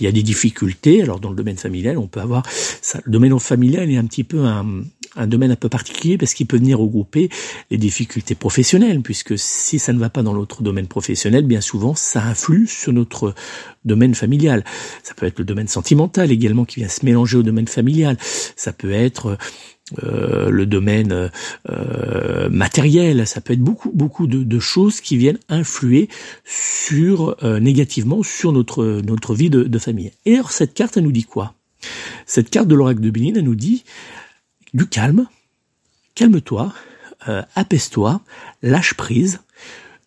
il 0.00 0.04
y 0.04 0.06
a 0.06 0.12
des 0.12 0.22
difficultés. 0.22 1.02
Alors 1.02 1.20
dans 1.20 1.30
le 1.30 1.36
domaine 1.36 1.56
familial, 1.56 1.98
on 1.98 2.06
peut 2.06 2.20
avoir 2.20 2.42
ça, 2.82 3.00
le 3.04 3.12
domaine 3.12 3.38
familial 3.38 3.90
est 3.90 3.96
un 3.96 4.06
petit 4.06 4.24
peu 4.24 4.44
un, 4.44 4.82
un 5.16 5.26
domaine 5.26 5.50
un 5.50 5.56
peu 5.56 5.68
particulier 5.68 6.18
parce 6.18 6.34
qu'il 6.34 6.46
peut 6.46 6.56
venir 6.56 6.78
regrouper 6.78 7.28
les 7.70 7.78
difficultés 7.78 8.34
professionnelles, 8.34 9.00
puisque 9.02 9.38
si 9.38 9.78
ça 9.78 9.92
ne 9.92 9.98
va 9.98 10.10
pas 10.10 10.22
dans 10.22 10.34
notre 10.34 10.62
domaine 10.62 10.86
professionnel, 10.86 11.44
bien 11.44 11.60
souvent 11.60 11.94
ça 11.94 12.22
influe 12.24 12.66
sur 12.66 12.92
notre 12.92 13.34
domaine 13.84 14.14
familial. 14.14 14.64
Ça 15.02 15.14
peut 15.14 15.26
être 15.26 15.38
le 15.38 15.44
domaine 15.44 15.68
sentimental 15.68 16.30
également 16.30 16.64
qui 16.64 16.80
vient 16.80 16.88
se 16.88 17.04
mélanger 17.04 17.38
au 17.38 17.42
domaine 17.42 17.68
familial. 17.68 18.16
Ça 18.56 18.72
peut 18.72 18.92
être 18.92 19.36
euh, 20.02 20.50
le 20.50 20.66
domaine 20.66 21.30
euh, 21.68 22.48
matériel, 22.48 23.26
ça 23.26 23.40
peut 23.40 23.52
être 23.52 23.60
beaucoup 23.60 23.90
beaucoup 23.92 24.26
de, 24.26 24.58
choses 24.60 25.00
qui 25.00 25.16
viennent 25.16 25.38
influer 25.48 26.08
sur 26.44 27.36
euh, 27.42 27.60
négativement 27.60 28.22
sur 28.22 28.52
notre 28.52 29.00
notre 29.00 29.34
vie 29.34 29.50
de, 29.50 29.78
famille. 29.78 30.12
Et 30.26 30.34
alors 30.34 30.52
cette 30.52 30.74
carte, 30.74 30.96
elle 30.96 31.04
nous 31.04 31.12
dit 31.12 31.24
quoi? 31.24 31.54
Cette 32.26 32.50
carte 32.50 32.68
de 32.68 32.74
l'oracle 32.74 33.00
de 33.00 33.10
Bénin, 33.10 33.32
elle 33.36 33.44
nous 33.44 33.54
dit 33.54 33.84
du 34.74 34.86
calme, 34.86 35.26
calme-toi, 36.14 36.72
apaise-toi, 37.54 38.20
lâche 38.62 38.94
prise, 38.94 39.40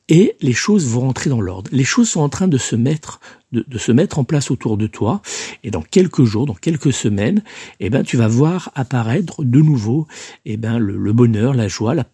et 0.09 0.35
les 0.41 0.53
choses 0.53 0.87
vont 0.87 1.01
rentrer 1.01 1.29
dans 1.29 1.41
l'ordre. 1.41 1.69
Les 1.73 1.83
choses 1.83 2.09
sont 2.09 2.21
en 2.21 2.29
train 2.29 2.47
de 2.47 2.57
se 2.57 2.75
mettre 2.75 3.19
de, 3.53 3.77
se 3.77 3.91
mettre 3.91 4.19
en 4.19 4.23
place 4.23 4.51
autour 4.51 4.77
de 4.77 4.87
toi. 4.87 5.21
Et 5.63 5.71
dans 5.71 5.81
quelques 5.81 6.23
jours, 6.23 6.45
dans 6.45 6.53
quelques 6.53 6.93
semaines, 6.93 7.43
eh 7.79 7.89
ben 7.89 8.03
tu 8.03 8.17
vas 8.17 8.27
voir 8.27 8.71
apparaître 8.75 9.43
de 9.43 9.59
nouveau 9.59 10.07
eh 10.45 10.57
ben 10.57 10.79
le, 10.79 10.97
le 10.97 11.13
bonheur, 11.13 11.53
la 11.53 11.67
joie, 11.67 11.95
la 11.95 12.05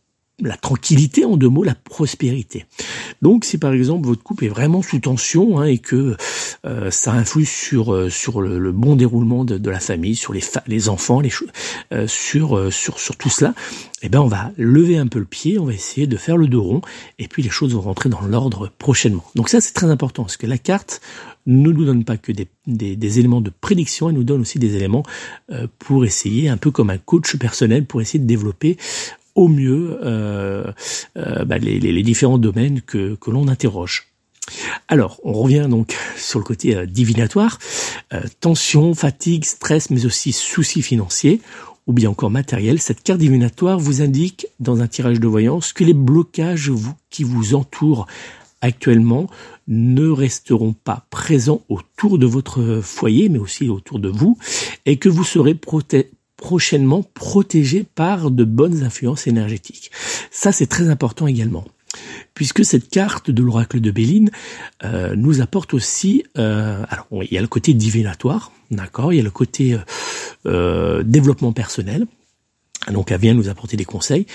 la 0.41 0.58
tranquillité, 0.58 1.25
en 1.25 1.38
deux 1.38 1.49
mots, 1.49 1.63
la 1.63 1.75
prospérité. 1.75 2.65
Donc, 3.21 3.45
si 3.45 3.58
par 3.58 3.73
exemple 3.73 4.08
votre 4.08 4.23
couple 4.23 4.45
est 4.45 4.49
vraiment 4.49 4.82
sous 4.82 4.99
tension 4.99 5.60
hein, 5.60 5.65
et 5.65 5.78
que 5.78 6.15
euh, 6.65 6.91
ça 6.91 7.13
influe 7.13 7.45
sur 7.45 7.93
euh, 7.93 8.10
sur 8.10 8.41
le, 8.41 8.71
bon 8.71 8.95
déroulement 8.95 9.45
de, 9.45 9.69
la 9.69 9.80
famille, 9.80 10.15
sur 10.15 10.34
les 10.34 10.41
les 10.67 10.89
enfants, 10.89 11.19
les 11.19 11.32
euh, 11.93 12.08
sur 12.08 12.71
sur 12.71 12.99
sur 12.99 13.15
tout 13.17 13.30
cela, 13.30 13.54
eh 14.02 14.10
ben 14.10 14.19
on 14.19 14.28
va 14.28 14.52
lever 14.58 14.97
un 14.97 15.08
peu 15.08 15.19
le 15.19 15.25
pied, 15.25 15.60
on 15.60 15.65
va 15.65 15.73
essayer 15.73 16.08
de 16.08 16.17
faire 16.17 16.38
le 16.38 16.47
dos 16.47 16.63
rond 16.63 16.82
et 17.17 17.28
puis 17.28 17.43
les 17.43 17.49
choses 17.49 17.73
vont 17.73 17.82
rentrer 17.82 18.10
dans 18.10 18.21
l'ordre 18.21 18.71
prochainement. 18.78 19.23
Donc 19.36 19.49
ça 19.49 19.62
c'est 19.62 19.73
très 19.73 19.89
important 19.89 20.23
parce 20.23 20.38
que 20.38 20.47
la 20.47 20.58
carte 20.58 21.02
ne 21.45 21.71
nous 21.71 21.86
donne 21.86 22.04
pas 22.04 22.17
que 22.17 22.32
des, 22.32 22.47
des, 22.67 22.95
des 22.95 23.19
éléments 23.19 23.41
de 23.41 23.52
prédiction, 23.62 24.10
elle 24.10 24.15
nous 24.15 24.23
donne 24.23 24.41
aussi 24.41 24.60
des 24.60 24.75
éléments 24.75 25.04
pour 25.80 26.06
essayer, 26.06 26.49
un 26.49 26.58
peu 26.58 26.69
comme 26.69 26.89
un 26.89 26.97
coach 26.97 27.38
personnel, 27.38 27.86
pour 27.86 28.02
essayer 28.02 28.19
de 28.19 28.28
développer 28.28 28.78
au 29.39 29.47
mieux 29.47 29.97
euh, 30.04 30.65
euh, 31.15 31.45
bah, 31.45 31.58
les, 31.58 32.04
différents 32.04 32.38
domaines 32.38 32.82
que, 32.82 33.17
l'on 33.28 33.47
interroge. 33.47 34.08
Alors, 34.89 35.21
on 35.23 35.32
revient 35.32 35.67
donc 35.69 35.95
sur 36.17 36.39
le 36.39 36.45
côté 36.45 36.75
euh, 36.75 36.86
divinatoire. 36.86 37.58
tension, 38.41 38.93
fatigue, 38.93 39.45
stress, 39.45 39.91
mais 39.91 40.06
aussi 40.06 40.34
soucis 40.34 40.82
financiers 40.82 41.39
ou 41.88 41.93
bien 41.93 42.10
encore 42.10 42.30
matériels. 42.30 42.82
Cette 42.82 43.02
carte 43.02 43.19
divinatoire 43.19 43.80
vous 43.80 44.02
indique 44.02 44.45
dans 44.60 44.82
un 44.82 44.88
tirage 44.88 45.21
de 45.21 45.28
voyance 45.28 45.71
que 45.71 45.86
les 45.86 45.93
blocages 45.93 46.71
qui 47.10 47.23
vous 47.23 47.56
entourent 47.56 48.08
actuellement 48.62 49.30
ne 49.69 50.10
resteront 50.10 50.73
pas 50.73 51.06
présents 51.10 51.62
autour 51.69 52.19
de 52.19 52.25
votre 52.25 52.82
foyer, 52.84 53.30
mais 53.30 53.39
aussi 53.39 53.69
autour 53.69 53.99
de 53.99 54.10
vous, 54.10 54.38
et 54.86 54.97
que 54.97 55.08
vous 55.08 55.23
serez 55.23 55.56
protégé 55.56 56.10
prochainement 56.39 57.04
protégé 57.13 57.86
par 57.95 58.32
de 58.32 58.43
bonnes 58.43 58.84
influences 58.84 59.28
énergétiques. 59.28 59.91
Ça, 60.32 60.52
c'est 60.52 60.67
très 60.67 60.89
important 60.89 61.28
également 61.28 61.65
puisque 62.34 62.63
cette 62.63 62.89
carte 62.89 63.32
de 63.32 63.43
l'oracle 63.43 63.82
de 63.82 63.91
Béline 63.91 64.30
euh, 64.84 65.15
nous 65.15 65.41
apporte 65.41 65.73
aussi, 65.73 66.23
euh, 66.38 66.84
alors 66.88 67.08
il 67.23 67.34
y 67.34 67.38
a 67.38 67.41
le 67.41 67.47
côté 67.47 67.73
divinatoire, 67.73 68.52
d'accord, 68.71 69.12
il 69.12 69.17
y 69.17 69.19
a 69.19 69.23
le 69.23 69.32
côté 69.32 69.78
euh, 70.45 71.04
développement 71.04 71.52
personnel, 71.52 72.06
donc 72.92 73.12
elle 73.12 73.20
vient 73.20 73.34
nous 73.34 73.50
apporter 73.50 73.78
des 73.78 73.86
conseils, 73.86 74.26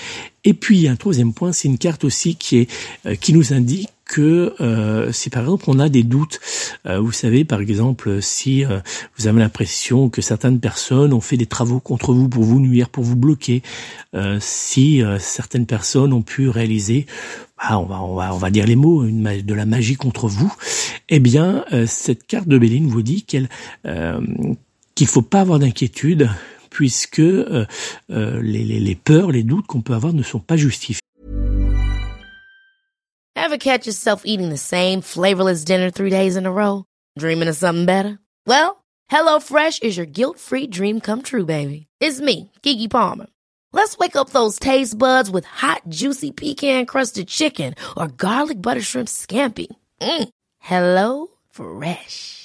et 0.43 0.53
puis 0.53 0.87
un 0.87 0.95
troisième 0.95 1.33
point, 1.33 1.51
c'est 1.51 1.67
une 1.67 1.77
carte 1.77 2.03
aussi 2.03 2.35
qui 2.35 2.57
est 2.57 3.15
qui 3.19 3.33
nous 3.33 3.53
indique 3.53 3.89
que 4.05 4.53
euh, 4.61 5.11
si 5.11 5.29
par 5.29 5.43
exemple 5.43 5.65
on 5.67 5.79
a 5.79 5.89
des 5.89 6.03
doutes, 6.03 6.39
euh, 6.85 6.99
vous 6.99 7.11
savez 7.11 7.43
par 7.43 7.59
exemple 7.59 8.21
si 8.21 8.63
euh, 8.63 8.79
vous 9.17 9.27
avez 9.27 9.39
l'impression 9.39 10.09
que 10.09 10.21
certaines 10.21 10.59
personnes 10.59 11.11
ont 11.11 11.21
fait 11.21 11.37
des 11.37 11.47
travaux 11.47 11.79
contre 11.79 12.13
vous 12.13 12.29
pour 12.29 12.43
vous 12.43 12.59
nuire, 12.59 12.89
pour 12.89 13.03
vous 13.03 13.15
bloquer, 13.15 13.63
si 14.39 15.01
certaines 15.19 15.65
personnes 15.65 16.13
ont 16.13 16.21
pu 16.21 16.47
réaliser, 16.47 17.05
bah, 17.57 17.77
on 17.79 17.85
va 17.85 18.01
on 18.01 18.15
va 18.15 18.33
on 18.33 18.37
va 18.37 18.49
dire 18.49 18.65
les 18.65 18.77
mots, 18.77 19.03
de 19.03 19.53
la 19.53 19.65
magie 19.65 19.95
contre 19.95 20.27
vous, 20.27 20.53
eh 21.09 21.19
bien 21.19 21.65
cette 21.85 22.25
carte 22.25 22.47
de 22.47 22.57
Béline 22.57 22.87
vous 22.87 23.01
dit 23.01 23.23
qu'elle 23.23 23.49
qu'il 24.93 25.07
faut 25.07 25.21
pas 25.21 25.41
avoir 25.41 25.59
d'inquiétude 25.59 26.29
puisque 26.75 27.19
les, 27.19 27.65
les, 28.09 28.79
les 28.81 28.95
peurs, 28.95 29.31
les 29.31 29.43
doutes 29.43 29.65
qu'on 29.65 29.79
peut 29.79 29.93
avoir 29.93 30.11
ne 30.11 30.23
sont 30.23 30.39
pas 30.39 30.57
justifiés. 30.57 30.99
Ever 33.37 33.57
catch 33.57 33.87
yourself 33.87 34.23
eating 34.25 34.49
the 34.49 34.57
same 34.57 35.01
flavorless 35.01 35.63
dinner 35.63 35.89
three 35.89 36.09
days 36.09 36.35
in 36.35 36.45
a 36.45 36.51
row? 36.51 36.83
Dreaming 37.17 37.47
of 37.47 37.55
something 37.55 37.85
better? 37.85 38.19
Well, 38.45 38.83
HelloFresh 39.09 39.83
is 39.83 39.95
your 39.95 40.05
guilt-free 40.05 40.67
dream 40.67 40.99
come 40.99 41.21
true, 41.21 41.45
baby. 41.45 41.87
It's 42.01 42.19
me, 42.19 42.51
Kiki 42.61 42.89
Palmer. 42.89 43.27
Let's 43.71 43.97
wake 43.97 44.17
up 44.17 44.31
those 44.31 44.59
taste 44.59 44.97
buds 44.97 45.29
with 45.29 45.45
hot, 45.45 45.83
juicy 45.87 46.31
pecan-crusted 46.31 47.29
chicken 47.29 47.75
or 47.95 48.07
garlic 48.07 48.61
butter 48.61 48.81
shrimp 48.81 49.07
scampi. 49.07 49.67
Mm. 50.01 50.29
Hello 50.59 51.27
Fresh. 51.51 52.44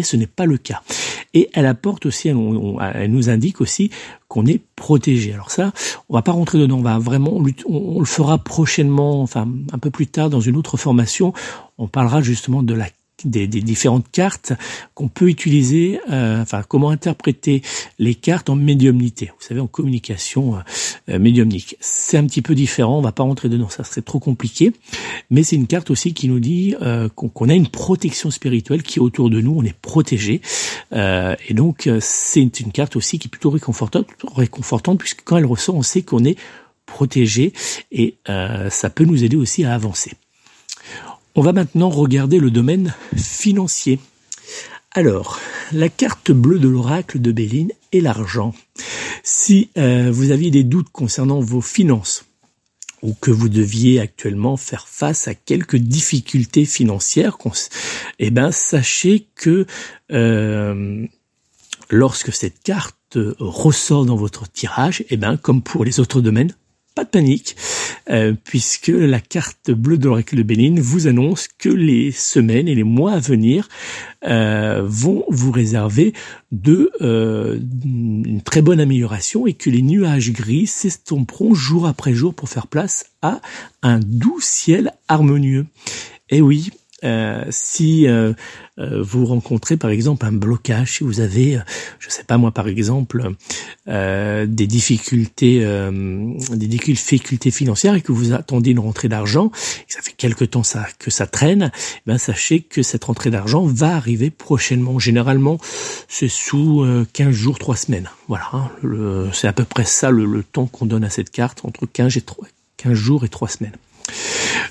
Ce 0.00 0.16
n'est 0.16 0.26
pas 0.26 0.46
le 0.46 0.56
cas. 0.56 0.82
Et 1.34 1.50
elle 1.52 1.66
apporte 1.66 2.06
aussi, 2.06 2.28
elle, 2.28 2.36
nous 3.10 3.28
indique 3.30 3.60
aussi 3.60 3.90
qu'on 4.28 4.46
est 4.46 4.60
protégé. 4.76 5.32
Alors 5.34 5.50
ça, 5.50 5.72
on 6.08 6.14
va 6.14 6.22
pas 6.22 6.32
rentrer 6.32 6.58
dedans, 6.58 6.78
on 6.78 6.82
va 6.82 6.98
vraiment, 6.98 7.42
on 7.66 7.98
le 7.98 8.06
fera 8.06 8.38
prochainement, 8.38 9.20
enfin 9.22 9.48
un 9.72 9.78
peu 9.78 9.90
plus 9.90 10.06
tard 10.06 10.30
dans 10.30 10.40
une 10.40 10.56
autre 10.56 10.76
formation. 10.76 11.34
On 11.78 11.88
parlera 11.88 12.22
justement 12.22 12.62
de 12.62 12.74
la 12.74 12.86
des, 13.24 13.46
des 13.46 13.60
différentes 13.60 14.10
cartes 14.10 14.52
qu'on 14.94 15.08
peut 15.08 15.28
utiliser, 15.28 16.00
euh, 16.10 16.42
enfin 16.42 16.62
comment 16.66 16.90
interpréter 16.90 17.62
les 17.98 18.14
cartes 18.14 18.50
en 18.50 18.56
médiumnité. 18.56 19.26
Vous 19.26 19.46
savez, 19.46 19.60
en 19.60 19.66
communication 19.66 20.58
euh, 21.08 21.18
médiumnique. 21.18 21.76
C'est 21.80 22.18
un 22.18 22.26
petit 22.26 22.42
peu 22.42 22.54
différent, 22.54 22.98
on 22.98 23.02
va 23.02 23.12
pas 23.12 23.22
rentrer 23.22 23.48
dedans, 23.48 23.68
ça 23.68 23.84
serait 23.84 24.02
trop 24.02 24.18
compliqué. 24.18 24.72
Mais 25.30 25.42
c'est 25.42 25.56
une 25.56 25.66
carte 25.66 25.90
aussi 25.90 26.14
qui 26.14 26.28
nous 26.28 26.40
dit 26.40 26.74
euh, 26.82 27.08
qu'on 27.08 27.48
a 27.48 27.54
une 27.54 27.68
protection 27.68 28.30
spirituelle 28.30 28.82
qui 28.82 28.98
est 28.98 29.02
autour 29.02 29.30
de 29.30 29.40
nous, 29.40 29.54
on 29.56 29.64
est 29.64 29.78
protégé. 29.78 30.40
Euh, 30.92 31.34
et 31.48 31.54
donc 31.54 31.86
euh, 31.86 31.98
c'est 32.00 32.60
une 32.60 32.72
carte 32.72 32.96
aussi 32.96 33.18
qui 33.18 33.28
est 33.28 33.30
plutôt 33.30 33.50
réconfortante, 33.50 34.06
réconfortante 34.34 34.98
puisque 34.98 35.22
quand 35.24 35.36
elle 35.36 35.46
ressort, 35.46 35.74
on 35.74 35.82
sait 35.82 36.02
qu'on 36.02 36.24
est 36.24 36.36
protégé 36.86 37.52
et 37.90 38.16
euh, 38.28 38.68
ça 38.70 38.90
peut 38.90 39.04
nous 39.04 39.24
aider 39.24 39.36
aussi 39.36 39.64
à 39.64 39.74
avancer. 39.74 40.12
On 41.34 41.40
va 41.40 41.54
maintenant 41.54 41.88
regarder 41.88 42.38
le 42.38 42.50
domaine 42.50 42.94
financier. 43.16 43.98
Alors, 44.90 45.40
la 45.72 45.88
carte 45.88 46.30
bleue 46.30 46.58
de 46.58 46.68
l'oracle 46.68 47.20
de 47.20 47.32
Béline 47.32 47.72
est 47.92 48.00
l'argent. 48.00 48.54
Si 49.22 49.70
euh, 49.78 50.10
vous 50.12 50.30
aviez 50.30 50.50
des 50.50 50.62
doutes 50.62 50.90
concernant 50.90 51.40
vos 51.40 51.62
finances, 51.62 52.26
ou 53.00 53.14
que 53.14 53.30
vous 53.30 53.48
deviez 53.48 53.98
actuellement 53.98 54.58
faire 54.58 54.86
face 54.86 55.26
à 55.26 55.34
quelques 55.34 55.76
difficultés 55.76 56.66
financières, 56.66 57.38
eh 58.18 58.30
ben 58.30 58.52
sachez 58.52 59.26
que 59.34 59.66
euh, 60.12 61.06
lorsque 61.88 62.32
cette 62.32 62.62
carte 62.62 63.18
ressort 63.38 64.04
dans 64.04 64.16
votre 64.16 64.50
tirage, 64.50 65.04
eh 65.08 65.16
ben 65.16 65.38
comme 65.38 65.62
pour 65.62 65.84
les 65.84 65.98
autres 65.98 66.20
domaines, 66.20 66.54
pas 66.94 67.04
de 67.04 67.08
panique, 67.08 67.56
euh, 68.10 68.34
puisque 68.44 68.88
la 68.88 69.20
carte 69.20 69.70
bleue 69.70 69.98
de 69.98 70.06
l'oracle 70.06 70.36
de 70.36 70.42
Béline 70.42 70.80
vous 70.80 71.06
annonce 71.06 71.48
que 71.58 71.68
les 71.68 72.10
semaines 72.12 72.68
et 72.68 72.74
les 72.74 72.84
mois 72.84 73.12
à 73.12 73.18
venir 73.18 73.68
euh, 74.24 74.82
vont 74.84 75.24
vous 75.28 75.52
réserver 75.52 76.12
de 76.50 76.90
euh, 77.00 77.58
une 77.84 78.42
très 78.42 78.62
bonne 78.62 78.80
amélioration 78.80 79.46
et 79.46 79.54
que 79.54 79.70
les 79.70 79.82
nuages 79.82 80.32
gris 80.32 80.66
s'estomperont 80.66 81.54
jour 81.54 81.86
après 81.86 82.12
jour 82.12 82.34
pour 82.34 82.48
faire 82.48 82.66
place 82.66 83.06
à 83.22 83.40
un 83.82 84.00
doux 84.00 84.40
ciel 84.40 84.92
harmonieux. 85.08 85.66
Et 86.28 86.40
oui, 86.40 86.70
si 87.50 88.06
vous 88.78 89.26
rencontrez 89.26 89.76
par 89.76 89.90
exemple 89.90 90.24
un 90.24 90.32
blocage, 90.32 90.98
si 90.98 91.04
vous 91.04 91.20
avez, 91.20 91.60
je 91.98 92.08
sais 92.08 92.24
pas 92.24 92.38
moi 92.38 92.52
par 92.52 92.68
exemple, 92.68 93.34
des 93.86 94.66
difficultés, 94.66 95.60
des 95.60 96.66
difficultés 96.66 97.50
financières 97.50 97.94
et 97.94 98.00
que 98.00 98.12
vous 98.12 98.32
attendez 98.32 98.70
une 98.70 98.78
rentrée 98.78 99.08
d'argent, 99.08 99.50
ça 99.88 100.00
fait 100.02 100.12
quelque 100.12 100.44
temps 100.44 100.62
que 100.98 101.10
ça 101.10 101.26
traîne, 101.26 101.72
eh 101.74 102.00
ben 102.06 102.18
sachez 102.18 102.60
que 102.60 102.82
cette 102.82 103.04
rentrée 103.04 103.30
d'argent 103.30 103.64
va 103.64 103.96
arriver 103.96 104.30
prochainement. 104.30 104.98
Généralement, 104.98 105.58
c'est 106.08 106.28
sous 106.28 106.86
15 107.12 107.32
jours, 107.32 107.58
3 107.58 107.76
semaines. 107.76 108.08
Voilà, 108.28 108.48
hein, 108.52 108.70
c'est 109.32 109.48
à 109.48 109.52
peu 109.52 109.64
près 109.64 109.84
ça 109.84 110.10
le, 110.10 110.24
le 110.24 110.42
temps 110.42 110.66
qu'on 110.66 110.86
donne 110.86 111.04
à 111.04 111.10
cette 111.10 111.30
carte, 111.30 111.64
entre 111.64 111.86
15, 111.86 112.16
et 112.16 112.20
3, 112.20 112.46
15 112.76 112.92
jours 112.92 113.24
et 113.24 113.28
3 113.28 113.48
semaines. 113.48 113.76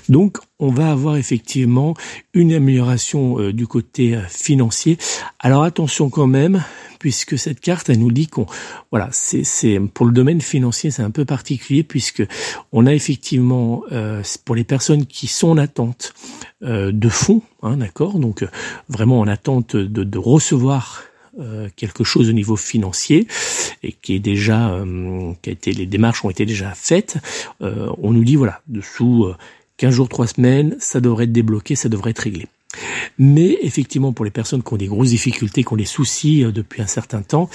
Donc, 0.08 0.38
on 0.58 0.70
va 0.70 0.90
avoir 0.90 1.16
effectivement 1.16 1.94
une 2.34 2.52
amélioration 2.52 3.38
euh, 3.40 3.52
du 3.52 3.66
côté 3.66 4.14
euh, 4.14 4.22
financier. 4.28 4.96
Alors 5.40 5.64
attention 5.64 6.08
quand 6.08 6.28
même, 6.28 6.62
puisque 6.98 7.36
cette 7.36 7.60
carte, 7.60 7.90
elle 7.90 7.98
nous 7.98 8.12
dit 8.12 8.28
qu'on, 8.28 8.46
voilà, 8.90 9.08
c'est, 9.10 9.42
c'est 9.42 9.80
pour 9.92 10.06
le 10.06 10.12
domaine 10.12 10.40
financier, 10.40 10.90
c'est 10.90 11.02
un 11.02 11.10
peu 11.10 11.24
particulier 11.24 11.82
puisque 11.82 12.22
on 12.70 12.86
a 12.86 12.94
effectivement 12.94 13.82
euh, 13.90 14.22
pour 14.44 14.54
les 14.54 14.64
personnes 14.64 15.06
qui 15.06 15.26
sont 15.26 15.50
en 15.50 15.58
attente 15.58 16.14
de 16.64 17.08
fonds, 17.08 17.42
hein, 17.64 17.78
d'accord, 17.78 18.20
donc 18.20 18.46
vraiment 18.88 19.18
en 19.18 19.26
attente 19.26 19.74
de, 19.74 20.18
recevoir 20.18 21.02
quelque 21.76 22.04
chose 22.04 22.28
au 22.28 22.32
niveau 22.32 22.56
financier 22.56 23.26
et 23.82 23.92
qui 23.92 24.14
est 24.14 24.20
déjà, 24.20 24.70
euh, 24.70 25.32
qui 25.42 25.50
a 25.50 25.52
été, 25.52 25.72
les 25.72 25.86
démarches 25.86 26.24
ont 26.24 26.30
été 26.30 26.46
déjà 26.46 26.72
faites. 26.74 27.16
Euh, 27.60 27.88
on 27.98 28.12
nous 28.12 28.24
dit 28.24 28.36
voilà, 28.36 28.60
dessous 28.68 29.26
15 29.78 29.94
jours, 29.94 30.08
3 30.08 30.26
semaines, 30.28 30.76
ça 30.78 31.00
devrait 31.00 31.24
être 31.24 31.32
débloqué, 31.32 31.74
ça 31.74 31.88
devrait 31.88 32.10
être 32.10 32.20
réglé. 32.20 32.46
Mais 33.18 33.58
effectivement, 33.62 34.12
pour 34.12 34.24
les 34.24 34.30
personnes 34.30 34.62
qui 34.62 34.72
ont 34.72 34.78
des 34.78 34.86
grosses 34.86 35.10
difficultés, 35.10 35.62
qui 35.62 35.72
ont 35.72 35.76
des 35.76 35.84
soucis 35.84 36.42
depuis 36.44 36.80
un 36.80 36.86
certain 36.86 37.20
temps, 37.20 37.50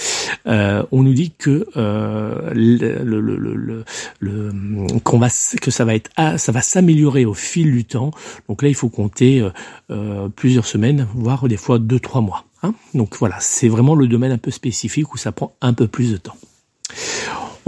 euh, 0.46 0.84
on 0.92 1.02
nous 1.02 1.12
dit 1.12 1.32
que 1.36 1.66
euh, 1.76 2.52
le, 2.54 3.02
le, 3.02 3.20
le, 3.20 3.84
le 4.20 5.00
qu'on 5.02 5.18
va 5.18 5.28
que 5.60 5.72
ça 5.72 5.84
va 5.84 5.96
être 5.96 6.10
ça 6.36 6.52
va 6.52 6.62
s'améliorer 6.62 7.24
au 7.24 7.34
fil 7.34 7.72
du 7.72 7.84
temps. 7.84 8.12
Donc 8.48 8.62
là, 8.62 8.68
il 8.68 8.76
faut 8.76 8.90
compter 8.90 9.44
euh, 9.90 10.28
plusieurs 10.28 10.66
semaines, 10.66 11.08
voire 11.14 11.48
des 11.48 11.56
fois 11.56 11.80
deux 11.80 11.98
trois 11.98 12.20
mois. 12.20 12.44
Hein 12.62 12.74
Donc 12.94 13.16
voilà, 13.18 13.36
c'est 13.40 13.68
vraiment 13.68 13.94
le 13.94 14.08
domaine 14.08 14.32
un 14.32 14.38
peu 14.38 14.50
spécifique 14.50 15.14
où 15.14 15.16
ça 15.16 15.32
prend 15.32 15.54
un 15.60 15.72
peu 15.72 15.86
plus 15.86 16.12
de 16.12 16.16
temps. 16.16 16.36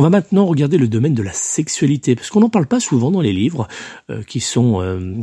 On 0.01 0.03
va 0.03 0.09
maintenant 0.09 0.47
regarder 0.47 0.79
le 0.79 0.89
domaine 0.89 1.13
de 1.13 1.23
la 1.23 1.35
sexualité, 1.35 2.15
parce 2.15 2.31
qu'on 2.31 2.41
n'en 2.41 2.49
parle 2.49 2.67
pas 2.67 2.81
souvent 2.81 3.11
dans 3.11 3.21
les 3.21 3.35
livres 3.35 3.69
euh, 4.09 4.23
qui 4.23 4.41
sont 4.41 4.81
euh, 4.81 5.17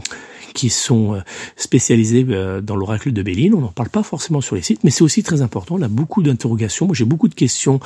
qui 0.54 0.70
sont 0.70 1.20
spécialisés 1.56 2.24
euh, 2.30 2.62
dans 2.62 2.76
l'oracle 2.76 3.12
de 3.12 3.24
Béline. 3.24 3.56
On 3.56 3.62
n'en 3.62 3.72
parle 3.72 3.90
pas 3.90 4.04
forcément 4.04 4.40
sur 4.40 4.56
les 4.56 4.62
sites, 4.62 4.84
mais 4.84 4.92
c'est 4.92 5.02
aussi 5.02 5.24
très 5.24 5.42
important. 5.42 5.78
On 5.80 5.82
a 5.82 5.88
beaucoup 5.88 6.22
d'interrogations. 6.22 6.86
Moi, 6.86 6.94
j'ai 6.94 7.06
beaucoup 7.06 7.28
de 7.28 7.34
questions 7.34 7.80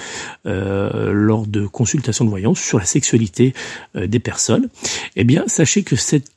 lors 0.43 1.47
de 1.47 1.65
consultations 1.65 2.25
de 2.25 2.29
voyance 2.29 2.59
sur 2.59 2.77
la 2.77 2.83
sexualité 2.83 3.53
des 3.95 4.19
personnes. 4.19 4.67
Eh 5.15 5.23
bien, 5.23 5.45
sachez 5.47 5.83
que 5.83 5.95
cette 5.95 6.29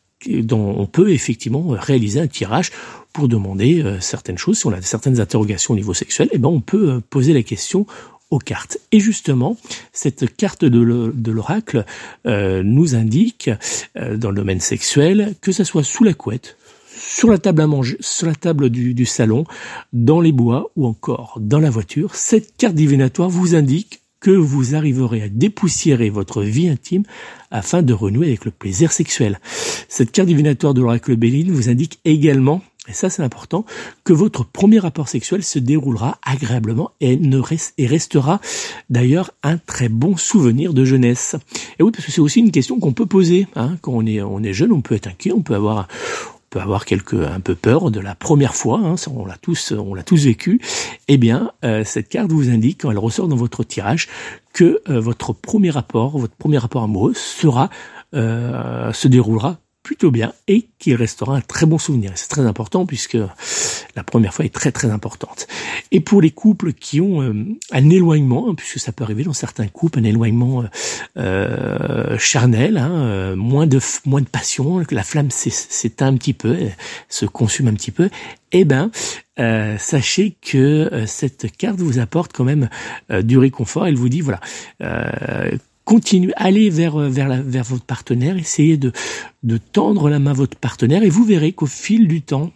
on 0.52 0.86
peut 0.86 1.10
effectivement 1.10 1.66
réaliser 1.68 2.20
un 2.20 2.28
tirage 2.28 2.70
pour 3.14 3.28
demander 3.28 3.80
euh, 3.80 4.00
certaines 4.00 4.36
choses. 4.36 4.58
Si 4.58 4.66
on 4.66 4.72
a 4.72 4.82
certaines 4.82 5.20
interrogations 5.20 5.72
au 5.72 5.76
niveau 5.76 5.94
sexuel, 5.94 6.28
eh 6.32 6.38
ben 6.38 6.48
on 6.48 6.60
peut 6.60 6.90
euh, 6.90 7.00
poser 7.08 7.32
la 7.32 7.42
question 7.42 7.86
aux 8.30 8.40
cartes. 8.40 8.78
Et 8.90 9.00
justement, 9.00 9.56
cette 9.92 10.36
carte 10.36 10.64
de 10.64 11.30
l'oracle 11.30 11.86
euh, 12.26 12.62
nous 12.64 12.96
indique, 12.96 13.48
dans 13.94 14.30
le 14.30 14.36
domaine 14.36 14.60
sexuel, 14.60 15.34
que 15.40 15.52
ça 15.52 15.64
soit 15.64 15.84
sous 15.84 16.02
la 16.02 16.14
couette, 16.14 16.56
sur 16.98 17.30
la 17.30 17.38
table 17.38 17.60
à 17.60 17.66
manger, 17.68 17.96
sur 18.00 18.26
la 18.26 18.34
table 18.34 18.70
du, 18.70 18.94
du 18.94 19.06
salon, 19.06 19.44
dans 19.92 20.20
les 20.20 20.32
bois 20.32 20.72
ou 20.74 20.86
encore 20.86 21.38
dans 21.40 21.60
la 21.60 21.70
voiture, 21.70 22.16
cette 22.16 22.56
carte 22.56 22.74
divinatoire 22.74 23.28
vous 23.28 23.54
indique 23.54 24.00
que 24.18 24.30
vous 24.30 24.74
arriverez 24.74 25.22
à 25.22 25.28
dépoussiérer 25.28 26.08
votre 26.08 26.42
vie 26.42 26.68
intime 26.68 27.02
afin 27.50 27.82
de 27.82 27.92
renouer 27.92 28.28
avec 28.28 28.46
le 28.46 28.50
plaisir 28.50 28.90
sexuel. 28.90 29.38
Cette 29.88 30.12
carte 30.12 30.28
divinatoire 30.28 30.72
de 30.72 30.80
l'oracle 30.80 31.14
Béline 31.14 31.52
vous 31.52 31.68
indique 31.68 32.00
également 32.06 32.62
et 32.88 32.92
ça 32.92 33.08
c'est 33.08 33.22
important, 33.22 33.64
que 34.04 34.12
votre 34.12 34.44
premier 34.44 34.78
rapport 34.78 35.08
sexuel 35.08 35.42
se 35.42 35.58
déroulera 35.58 36.18
agréablement 36.22 36.90
et, 37.00 37.16
ne 37.16 37.40
et 37.78 37.86
restera 37.86 38.40
d'ailleurs 38.90 39.30
un 39.42 39.56
très 39.56 39.88
bon 39.88 40.16
souvenir 40.16 40.74
de 40.74 40.84
jeunesse. 40.84 41.36
Et 41.78 41.82
oui, 41.82 41.90
parce 41.92 42.04
que 42.04 42.12
c'est 42.12 42.20
aussi 42.20 42.40
une 42.40 42.50
question 42.50 42.78
qu'on 42.78 42.92
peut 42.92 43.06
poser. 43.06 43.46
Hein. 43.56 43.76
Quand 43.80 43.92
on 43.92 44.06
est, 44.06 44.20
on 44.20 44.42
est 44.42 44.52
jeune, 44.52 44.72
on 44.72 44.82
peut 44.82 44.94
être 44.94 45.06
inquiet, 45.06 45.32
on 45.32 45.42
peut 45.42 45.54
avoir 45.54 45.88
peut 46.50 46.60
avoir 46.60 46.84
quelque 46.84 47.16
un 47.16 47.40
peu 47.40 47.56
peur 47.56 47.90
de 47.90 47.98
la 47.98 48.14
première 48.14 48.54
fois, 48.54 48.78
hein, 48.78 48.94
on 49.12 49.26
l'a 49.26 49.36
tous 49.36 49.72
on 49.72 49.92
l'a 49.92 50.04
tous 50.04 50.26
vécu. 50.26 50.60
Eh 51.08 51.16
bien, 51.16 51.50
euh, 51.64 51.82
cette 51.84 52.08
carte 52.08 52.30
vous 52.30 52.48
indique 52.48 52.82
quand 52.82 52.92
elle 52.92 52.98
ressort 52.98 53.26
dans 53.26 53.34
votre 53.34 53.64
tirage 53.64 54.08
que 54.52 54.80
euh, 54.88 55.00
votre 55.00 55.32
premier 55.32 55.70
rapport, 55.70 56.16
votre 56.16 56.36
premier 56.36 56.58
rapport 56.58 56.84
amoureux 56.84 57.14
sera 57.14 57.70
euh, 58.14 58.92
se 58.92 59.08
déroulera 59.08 59.58
plutôt 59.84 60.10
bien 60.10 60.32
et 60.48 60.66
qu'il 60.78 60.96
restera 60.96 61.36
un 61.36 61.40
très 61.42 61.66
bon 61.66 61.78
souvenir. 61.78 62.10
C'est 62.16 62.28
très 62.28 62.44
important 62.44 62.86
puisque 62.86 63.18
la 63.94 64.02
première 64.02 64.32
fois 64.32 64.44
est 64.44 64.52
très 64.52 64.72
très 64.72 64.90
importante. 64.90 65.46
Et 65.92 66.00
pour 66.00 66.22
les 66.22 66.30
couples 66.30 66.72
qui 66.72 67.00
ont 67.02 67.22
euh, 67.22 67.44
un 67.70 67.90
éloignement, 67.90 68.48
hein, 68.48 68.54
puisque 68.56 68.80
ça 68.80 68.92
peut 68.92 69.04
arriver 69.04 69.24
dans 69.24 69.34
certains 69.34 69.68
couples, 69.68 70.00
un 70.00 70.04
éloignement 70.04 70.62
euh, 70.62 70.68
euh 71.18 72.18
charnel, 72.18 72.78
hein, 72.78 72.92
euh, 72.92 73.36
moins 73.36 73.66
de 73.66 73.78
moins 74.06 74.22
de 74.22 74.26
passion, 74.26 74.82
la 74.90 75.02
flamme 75.02 75.30
s'éteint 75.30 76.08
un 76.08 76.16
petit 76.16 76.32
peu, 76.32 76.56
se 77.10 77.26
consume 77.26 77.68
un 77.68 77.74
petit 77.74 77.90
peu, 77.90 78.08
eh 78.52 78.64
ben 78.64 78.90
euh, 79.38 79.76
sachez 79.78 80.34
que 80.40 81.04
cette 81.06 81.54
carte 81.56 81.80
vous 81.80 81.98
apporte 81.98 82.32
quand 82.32 82.44
même 82.44 82.70
du 83.10 83.36
réconfort. 83.36 83.86
Elle 83.86 83.96
vous 83.96 84.08
dit 84.08 84.22
voilà 84.22 84.40
continuez, 85.84 86.32
allez 86.36 86.70
vers 86.70 86.96
euh, 86.96 87.08
vers, 87.08 87.64
votre 87.64 87.84
partenaire, 87.84 88.36
essayez 88.36 88.76
de 88.76 88.92
tendre 89.72 90.08
la 90.08 90.18
main 90.18 90.32
à 90.32 90.34
votre 90.34 90.56
partenaire 90.56 91.02
et 91.02 91.08
vous 91.08 91.24
verrez 91.24 91.52
qu'au 91.52 91.66
fil 91.66 92.08
du 92.08 92.22
temps, 92.22 92.50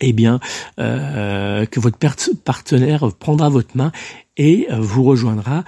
eh 0.00 0.12
bien, 0.12 0.40
euh, 0.78 1.66
que 1.66 1.80
votre 1.80 1.98
partenaire 2.44 3.12
prendra 3.18 3.50
votre 3.50 3.76
main 3.76 3.92
et 4.36 4.68
euh, 4.70 4.76
vous 4.80 5.02
rejoindra, 5.02 5.64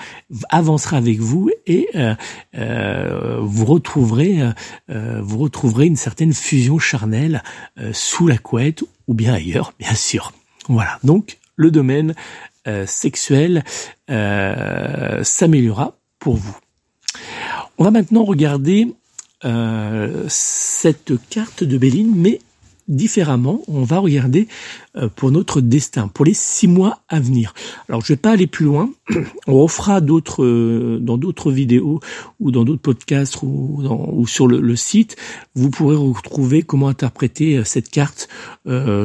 avancera 0.48 0.96
avec 0.96 1.18
vous 1.18 1.50
et 1.66 1.88
vous 2.52 3.66
retrouverez 3.66 4.40
une 5.86 5.96
certaine 5.96 6.32
fusion 6.32 6.78
charnelle 6.78 7.42
sous 7.92 8.26
la 8.26 8.38
couette 8.38 8.82
ou 9.06 9.14
bien 9.14 9.34
ailleurs, 9.34 9.74
bien 9.78 9.94
sûr. 9.94 10.32
Voilà. 10.68 10.98
Donc 11.04 11.38
le 11.56 11.70
domaine 11.70 12.14
sexuel 12.86 13.64
s'améliorera 14.08 15.98
pour 16.18 16.36
vous. 16.36 16.56
On 17.82 17.84
va 17.84 17.90
maintenant 17.90 18.22
regarder 18.22 18.94
euh, 19.44 20.24
cette 20.28 21.14
carte 21.30 21.64
de 21.64 21.76
Béline, 21.78 22.14
mais 22.14 22.38
différemment. 22.88 23.62
On 23.68 23.82
va 23.82 23.98
regarder 23.98 24.48
euh, 24.96 25.08
pour 25.14 25.30
notre 25.30 25.60
destin, 25.60 26.08
pour 26.08 26.24
les 26.24 26.34
six 26.34 26.68
mois 26.68 27.00
à 27.08 27.20
venir. 27.20 27.54
Alors 27.88 28.02
je 28.02 28.08
vais 28.08 28.16
pas 28.16 28.32
aller 28.32 28.46
plus 28.46 28.64
loin. 28.64 28.90
On 29.46 29.66
fera 29.68 30.00
d'autres 30.00 30.44
euh, 30.44 30.98
dans 31.00 31.16
d'autres 31.16 31.50
vidéos 31.50 32.00
ou 32.40 32.50
dans 32.50 32.64
d'autres 32.64 32.82
podcasts 32.82 33.42
ou, 33.42 33.82
ou 34.12 34.26
sur 34.26 34.46
le, 34.46 34.76
site. 34.76 35.16
Vous 35.54 35.70
pourrez 35.70 35.96
retrouver 35.96 36.62
comment 36.62 36.88
interpréter 36.88 37.58
euh, 37.58 37.64
cette 37.64 37.88
carte 37.88 38.28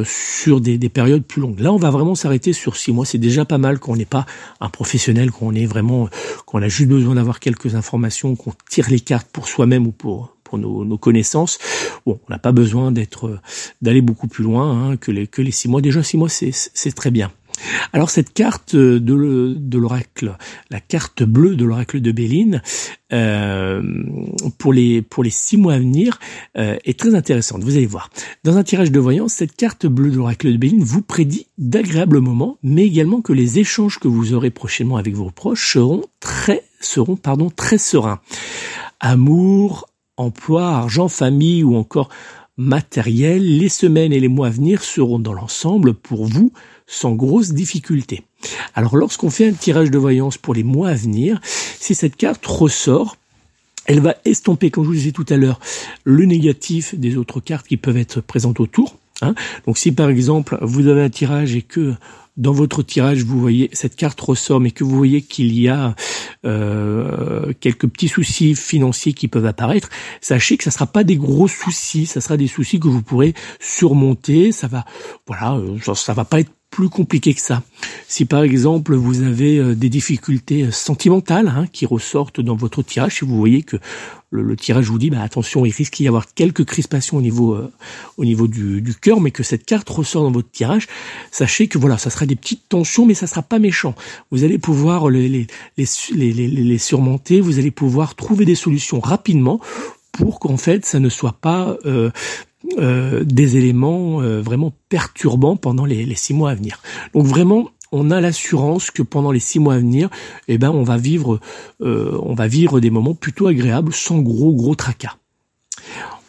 sur 0.06 0.62
des, 0.62 0.78
des, 0.78 0.90
périodes 0.90 1.24
plus 1.24 1.42
longues. 1.42 1.60
Là, 1.60 1.74
on 1.74 1.78
va 1.78 1.90
vraiment 1.90 2.16
s'arrêter 2.16 2.54
sur 2.54 2.76
six 2.76 2.92
mois. 2.92 3.06
C'est 3.06 3.18
déjà 3.18 3.44
pas 3.46 3.58
mal 3.58 3.80
qu'on 3.80 3.96
n'est 3.96 4.06
pas 4.06 4.26
un 4.60 4.70
professionnel, 4.70 5.32
qu'on 5.32 5.54
est 5.56 5.66
vraiment, 5.66 6.10
qu'on 6.46 6.62
a 6.62 6.68
juste 6.68 6.90
besoin 6.90 7.16
d'avoir 7.16 7.40
quelques 7.40 7.76
informations, 7.76 8.36
qu'on 8.36 8.54
tire 8.70 8.90
les 8.90 9.00
cartes 9.00 9.28
pour 9.32 9.48
soi-même 9.48 9.88
ou 9.88 9.92
pour 9.92 10.37
pour 10.48 10.58
nos, 10.58 10.98
connaissances. 10.98 11.60
Bon, 12.06 12.20
on 12.28 12.32
n'a 12.32 12.40
pas 12.40 12.52
besoin 12.52 12.92
d'être 12.92 13.40
d'aller 13.82 14.02
beaucoup 14.02 14.28
plus 14.28 14.44
loin 14.44 14.92
hein, 14.92 14.98
que 14.98 15.12
les 15.12 15.28
que 15.28 15.42
les 15.42 15.52
six 15.52 15.68
mois. 15.68 15.82
Déjà 15.82 16.02
six 16.04 16.18
mois, 16.18 16.30
c'est 16.30 16.96
très 16.96 17.12
bien. 17.12 17.32
Alors 17.94 18.10
cette 18.10 18.34
carte 18.34 18.76
de, 18.76 19.56
de 19.58 19.78
l'oracle, 19.78 20.38
la 20.70 20.80
carte 20.80 21.24
bleue 21.24 21.56
de 21.56 21.66
l'oracle 21.66 22.02
de 22.02 22.12
Béline, 22.12 22.62
euh, 23.14 23.82
pour 24.58 24.74
les 24.74 25.02
pour 25.02 25.24
les 25.24 25.30
six 25.30 25.58
mois 25.58 25.74
à 25.74 25.80
venir, 25.80 26.20
euh, 26.58 26.78
est 26.86 27.00
très 27.00 27.16
intéressante. 27.16 27.64
Vous 27.64 27.76
allez 27.76 27.86
voir. 27.86 28.10
Dans 28.44 28.58
un 28.58 28.64
tirage 28.64 28.92
de 28.92 29.00
voyance, 29.00 29.34
cette 29.34 29.56
carte 29.56 29.86
bleue 29.88 30.12
de 30.12 30.18
l'oracle 30.18 30.52
de 30.52 30.58
Béline 30.58 30.84
vous 30.84 31.02
prédit 31.02 31.48
d'agréables 31.58 32.20
moments, 32.20 32.58
mais 32.64 32.86
également 32.86 33.22
que 33.22 33.34
les 33.34 33.60
échanges 33.60 34.00
que 34.00 34.08
vous 34.08 34.34
aurez 34.34 34.52
prochainement 34.52 34.98
avec 34.98 35.16
vos 35.16 35.32
proches 35.32 35.74
seront 35.74 36.04
très 36.20 36.64
seront 36.80 37.16
pardon 37.16 37.50
très 37.50 37.78
sereins. 37.78 38.20
Amour, 39.00 39.88
emploi, 40.18 40.68
argent, 40.68 41.08
famille 41.08 41.64
ou 41.64 41.76
encore 41.76 42.10
matériel, 42.58 43.58
les 43.58 43.70
semaines 43.70 44.12
et 44.12 44.20
les 44.20 44.28
mois 44.28 44.48
à 44.48 44.52
venir 44.52 44.84
seront 44.84 45.20
dans 45.20 45.34
l'ensemble 45.34 45.94
pour 45.94 46.26
vous 46.26 46.52
sans 46.88 47.14
grosse 47.14 47.52
difficulté. 47.52 48.24
Alors 48.74 48.96
lorsqu'on 48.96 49.30
fait 49.30 49.48
un 49.48 49.54
tirage 49.54 49.92
de 49.92 49.98
voyance 49.98 50.38
pour 50.38 50.54
les 50.54 50.64
mois 50.64 50.90
à 50.90 50.96
venir, 50.96 51.40
si 51.44 51.94
cette 51.96 52.16
carte 52.16 52.46
ressort, 52.46 53.18
elle 53.86 54.00
va 54.00 54.16
estomper, 54.26 54.72
comme 54.72 54.84
je 54.84 54.90
vous 54.90 54.96
disais 54.96 55.12
tout 55.12 55.26
à 55.30 55.38
l'heure, 55.38 55.60
le 56.04 56.26
négatif 56.26 56.96
des 56.96 57.18
autres 57.18 57.40
cartes 57.40 57.68
qui 57.68 57.78
peuvent 57.78 57.98
être 57.98 58.22
présentes 58.22 58.60
autour. 58.60 58.98
Hein. 59.22 59.36
Donc 59.66 59.78
si 59.78 59.92
par 59.92 60.10
exemple 60.10 60.58
vous 60.62 60.88
avez 60.88 61.02
un 61.02 61.10
tirage 61.10 61.56
et 61.56 61.62
que 61.62 61.96
dans 62.38 62.52
votre 62.52 62.84
tirage, 62.84 63.24
vous 63.24 63.40
voyez 63.40 63.70
cette 63.74 63.96
carte 63.96 64.22
ressort, 64.22 64.60
mais 64.60 64.72
que 64.72 64.84
vous 64.84 64.96
voyez 64.96 65.24
qu'il 65.24 65.58
y 65.60 65.68
a 65.68 65.96
euh, 66.46 67.52
quelques 67.60 67.88
petits 67.88 68.08
soucis 68.08 68.54
financiers 68.54 69.14
qui 69.14 69.28
peuvent 69.28 69.46
apparaître, 69.46 69.90
sachez 70.22 70.56
que 70.56 70.64
ça 70.64 70.72
sera 70.72 70.86
pas 70.86 71.04
des 71.04 71.18
gros 71.18 71.48
soucis, 71.48 72.06
ça 72.06 72.22
sera 72.22 72.38
des 72.38 72.48
soucis 72.48 72.80
que 72.80 72.88
vous 72.88 73.02
pourrez 73.02 73.34
surmonter. 73.60 74.52
Ça 74.52 74.68
va, 74.68 74.86
voilà, 75.26 75.56
euh, 75.56 75.96
ça 75.96 76.14
va 76.14 76.26
pas 76.26 76.40
être 76.40 76.52
plus 76.70 76.90
compliqué 76.90 77.34
que 77.34 77.42
ça. 77.42 77.64
Si 78.08 78.26
par 78.26 78.44
exemple 78.44 78.96
vous 78.96 79.22
avez 79.22 79.58
euh, 79.58 79.76
des 79.76 79.90
difficultés 79.90 80.64
euh, 80.64 80.72
sentimentales 80.72 81.48
hein, 81.48 81.66
qui 81.72 81.86
ressortent 81.86 82.42
dans 82.42 82.56
votre 82.56 82.84
tirage, 82.84 83.20
si 83.20 83.26
vous 83.26 83.38
voyez 83.38 83.64
que 83.64 83.78
le, 84.30 84.56
tirage 84.58 84.88
vous 84.88 85.00
dit 85.00 85.10
bah, 85.10 85.22
attention, 85.22 85.66
il 85.66 85.72
risque 85.72 85.96
d'y 85.96 86.08
avoir 86.08 86.34
quelques 86.34 86.66
crispations 86.66 87.18
au 87.18 87.22
niveau 87.22 87.54
euh, 87.56 87.72
au 88.18 88.26
niveau 88.26 88.48
du, 88.48 88.82
du 88.82 88.94
cœur, 88.94 89.22
mais 89.22 89.32
que 89.32 89.44
cette 89.44 89.66
carte 89.66 89.90
ressort 89.90 90.24
dans 90.24 90.32
votre 90.32 90.52
tirage, 90.52 90.88
sachez 91.32 91.68
que 91.68 91.78
voilà, 91.78 91.98
ça 91.98 92.10
sera 92.10 92.26
des 92.26 92.36
petites 92.36 92.68
tensions, 92.68 93.06
mais 93.06 93.14
ça 93.14 93.28
sera 93.28 93.42
pas 93.42 93.60
méchant. 93.60 93.96
Vous 94.32 94.44
allez 94.44 94.58
pouvoir 94.58 95.10
les, 95.10 95.30
les, 95.30 95.48
les, 95.78 96.34
les 96.34 96.78
surmonter, 96.78 97.40
vous 97.40 97.60
allez 97.60 97.72
pouvoir 97.72 98.16
trouver 98.16 98.46
des 98.46 98.56
solutions 98.56 99.00
rapidement 99.00 99.62
pour 100.12 100.40
qu'en 100.40 100.58
fait 100.58 100.86
ça 100.86 101.00
ne 101.00 101.10
soit 101.10 101.38
pas 101.40 101.78
euh, 101.86 102.12
euh, 102.78 103.24
des 103.24 103.58
éléments 103.58 104.22
euh, 104.22 104.42
vraiment 104.42 104.74
perturbants 104.90 105.56
pendant 105.56 105.86
les, 105.86 106.14
six 106.16 106.34
mois 106.34 106.52
à 106.52 106.56
venir. 106.56 106.82
Donc 107.14 107.26
vraiment, 107.26 107.70
on 107.92 108.12
a 108.12 108.20
l'assurance 108.20 108.92
que 108.92 109.02
pendant 109.02 109.32
les 109.32 109.40
six 109.40 109.60
mois 109.60 109.76
à 109.76 109.80
venir, 109.80 110.10
eh 110.48 110.58
ben, 110.58 110.70
on 110.72 110.84
va 110.84 110.98
vivre, 110.98 111.40
euh, 111.82 112.20
on 112.22 112.34
va 112.34 112.48
vivre 112.48 112.80
des 112.80 112.90
moments 112.90 113.16
plutôt 113.16 113.48
agréables, 113.48 113.94
sans 113.94 114.20
gros 114.20 114.54
gros 114.54 114.76
tracas. 114.76 115.16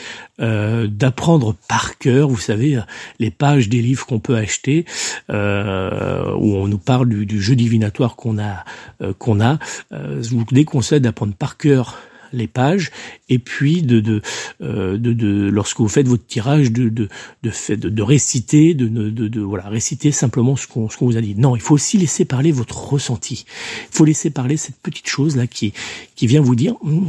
euh, 0.40 0.86
d'apprendre 0.86 1.54
par 1.68 1.98
cœur, 1.98 2.28
vous 2.28 2.38
savez, 2.38 2.80
les 3.18 3.30
pages 3.30 3.68
des 3.68 3.82
livres 3.82 4.06
qu'on 4.06 4.20
peut 4.20 4.36
acheter, 4.36 4.86
euh, 5.30 6.32
où 6.36 6.54
on 6.54 6.68
nous 6.68 6.78
parle 6.78 7.08
du, 7.08 7.42
jeu 7.42 7.56
divinatoire 7.56 8.14
qu'on 8.14 8.38
a, 8.38 8.64
euh, 9.02 9.12
qu'on 9.12 9.40
a. 9.40 9.58
je 9.90 10.30
vous 10.30 10.44
déconseille 10.50 11.00
d'apprendre 11.00 11.34
par 11.34 11.56
cœur 11.56 11.98
les 12.34 12.46
pages 12.46 12.90
et 13.28 13.38
puis 13.38 13.82
de 13.82 14.00
de, 14.00 14.22
de, 14.60 14.96
de 14.96 15.48
lorsque 15.48 15.78
vous 15.78 15.88
faites 15.88 16.08
votre 16.08 16.26
tirage 16.26 16.72
de 16.72 16.88
de 16.88 17.08
de, 17.42 17.74
de, 17.74 17.88
de 17.88 18.02
réciter 18.02 18.74
de, 18.74 18.88
de, 18.88 19.28
de, 19.28 19.40
voilà 19.40 19.68
réciter 19.68 20.12
simplement 20.12 20.56
ce 20.56 20.66
qu'on 20.66 20.88
ce 20.88 20.96
qu'on 20.96 21.06
vous 21.06 21.16
a 21.16 21.20
dit. 21.20 21.34
Non, 21.34 21.56
il 21.56 21.62
faut 21.62 21.74
aussi 21.74 21.98
laisser 21.98 22.24
parler 22.24 22.52
votre 22.52 22.92
ressenti. 22.92 23.44
Il 23.90 23.96
faut 23.96 24.04
laisser 24.04 24.30
parler 24.30 24.56
cette 24.56 24.76
petite 24.76 25.08
chose 25.08 25.36
là 25.36 25.46
qui 25.46 25.72
qui 26.14 26.26
vient 26.26 26.40
vous 26.40 26.54
dire 26.54 26.76
hum, 26.82 27.08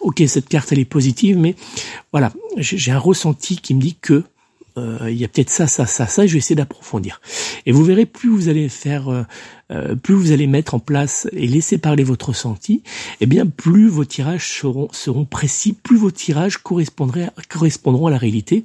ok 0.00 0.22
cette 0.26 0.48
carte 0.48 0.72
elle 0.72 0.78
est 0.78 0.84
positive 0.84 1.36
mais 1.36 1.54
voilà 2.12 2.32
j'ai 2.56 2.90
un 2.90 2.98
ressenti 2.98 3.56
qui 3.56 3.74
me 3.74 3.80
dit 3.80 3.96
que 4.00 4.24
euh, 4.78 5.10
il 5.10 5.16
y 5.16 5.24
a 5.24 5.28
peut-être 5.28 5.50
ça, 5.50 5.66
ça, 5.66 5.86
ça, 5.86 6.06
ça, 6.06 6.26
je 6.26 6.32
vais 6.32 6.38
essayer 6.38 6.56
d'approfondir. 6.56 7.20
Et 7.66 7.72
vous 7.72 7.84
verrez, 7.84 8.06
plus 8.06 8.30
vous 8.30 8.48
allez 8.48 8.68
faire, 8.68 9.08
euh, 9.08 9.22
euh, 9.70 9.94
plus 9.94 10.14
vous 10.14 10.32
allez 10.32 10.46
mettre 10.46 10.74
en 10.74 10.78
place 10.78 11.28
et 11.32 11.46
laisser 11.46 11.76
parler 11.76 12.04
votre 12.04 12.30
ressenti, 12.30 12.82
eh 13.20 13.26
bien, 13.26 13.46
plus 13.46 13.88
vos 13.88 14.04
tirages 14.04 14.48
seront, 14.48 14.88
seront 14.92 15.26
précis, 15.26 15.74
plus 15.74 15.96
vos 15.98 16.10
tirages 16.10 16.58
correspondront 16.58 18.06
à 18.06 18.10
la 18.10 18.18
réalité. 18.18 18.64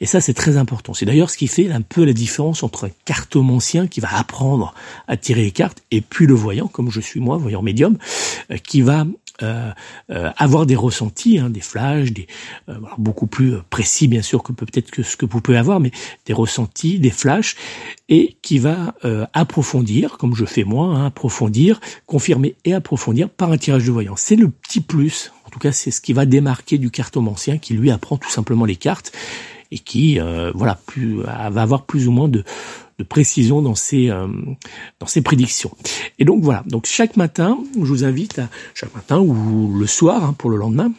Et 0.00 0.06
ça, 0.06 0.20
c'est 0.20 0.34
très 0.34 0.56
important. 0.56 0.94
C'est 0.94 1.06
d'ailleurs 1.06 1.30
ce 1.30 1.36
qui 1.36 1.48
fait 1.48 1.70
un 1.70 1.82
peu 1.82 2.04
la 2.04 2.12
différence 2.12 2.62
entre 2.62 2.86
un 2.86 2.90
cartomancien 3.04 3.88
qui 3.88 4.00
va 4.00 4.16
apprendre 4.16 4.74
à 5.08 5.16
tirer 5.16 5.42
les 5.42 5.50
cartes 5.50 5.82
et 5.90 6.00
puis 6.00 6.26
le 6.26 6.34
voyant, 6.34 6.68
comme 6.68 6.90
je 6.90 7.00
suis 7.00 7.20
moi, 7.20 7.36
voyant 7.38 7.62
médium, 7.62 7.98
qui 8.62 8.82
va 8.82 9.04
euh, 9.42 9.70
euh, 10.10 10.30
avoir 10.36 10.66
des 10.66 10.76
ressentis, 10.76 11.38
hein, 11.38 11.50
des 11.50 11.60
flashs, 11.60 12.12
des 12.12 12.26
euh, 12.68 12.74
beaucoup 12.98 13.26
plus 13.26 13.54
précis 13.70 14.08
bien 14.08 14.22
sûr 14.22 14.42
que 14.42 14.52
peut-être 14.52 14.90
que 14.90 15.02
ce 15.02 15.16
que 15.16 15.26
vous 15.26 15.40
pouvez 15.40 15.56
avoir, 15.56 15.80
mais 15.80 15.90
des 16.26 16.32
ressentis, 16.32 16.98
des 16.98 17.10
flashs, 17.10 17.56
et 18.08 18.36
qui 18.42 18.58
va 18.58 18.94
approfondir, 19.32 20.18
comme 20.18 20.34
je 20.34 20.44
fais 20.44 20.64
moi, 20.64 20.86
hein, 20.86 21.06
approfondir, 21.06 21.80
confirmer 22.06 22.56
et 22.64 22.74
approfondir 22.74 23.28
par 23.28 23.52
un 23.52 23.58
tirage 23.58 23.84
de 23.84 23.92
voyance. 23.92 24.20
C'est 24.20 24.36
le 24.36 24.48
petit 24.48 24.80
plus. 24.80 25.32
En 25.46 25.50
tout 25.50 25.58
cas, 25.58 25.72
c'est 25.72 25.90
ce 25.90 26.00
qui 26.00 26.12
va 26.12 26.26
démarquer 26.26 26.78
du 26.78 26.90
cartomancien 26.90 27.58
qui 27.58 27.74
lui 27.74 27.90
apprend 27.90 28.16
tout 28.16 28.30
simplement 28.30 28.64
les 28.64 28.76
cartes 28.76 29.12
et 29.70 29.78
qui 29.78 30.18
voilà 30.54 30.78
plus 30.86 31.20
va 31.22 31.62
avoir 31.62 31.84
plus 31.84 32.08
ou 32.08 32.12
moins 32.12 32.28
de 32.28 32.44
de 33.00 33.04
précision 33.04 33.62
dans 33.62 33.74
ces 33.74 34.10
euh, 34.10 34.28
dans 35.00 35.06
ces 35.06 35.22
prédictions. 35.22 35.72
Et 36.18 36.24
donc 36.24 36.42
voilà. 36.42 36.62
Donc 36.66 36.86
chaque 36.86 37.16
matin, 37.16 37.58
je 37.74 37.86
vous 37.86 38.04
invite 38.04 38.38
à 38.38 38.48
chaque 38.74 38.94
matin 38.94 39.18
ou 39.18 39.72
le 39.76 39.86
soir 39.86 40.22
hein, 40.22 40.34
pour 40.36 40.50
le 40.50 40.58
lendemain 40.58 40.92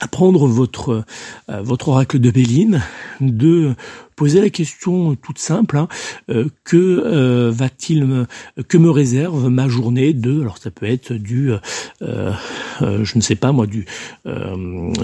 à 0.00 0.08
prendre 0.08 0.46
votre 0.46 1.04
euh, 1.50 1.62
votre 1.62 1.88
oracle 1.88 2.18
de 2.18 2.30
Béline, 2.30 2.82
de 3.20 3.74
poser 4.16 4.40
la 4.40 4.50
question 4.50 5.14
toute 5.14 5.38
simple 5.38 5.76
hein, 5.76 5.88
euh, 6.30 6.48
que 6.64 6.76
euh, 6.76 7.50
va-t-il 7.52 8.04
me, 8.04 8.26
que 8.68 8.78
me 8.78 8.90
réserve 8.90 9.48
ma 9.48 9.68
journée 9.68 10.12
de 10.12 10.40
alors 10.40 10.58
ça 10.58 10.70
peut 10.70 10.86
être 10.86 11.12
du 11.12 11.52
je 12.00 13.16
ne 13.16 13.20
sais 13.20 13.34
pas 13.34 13.52
moi 13.52 13.66
du 13.66 13.86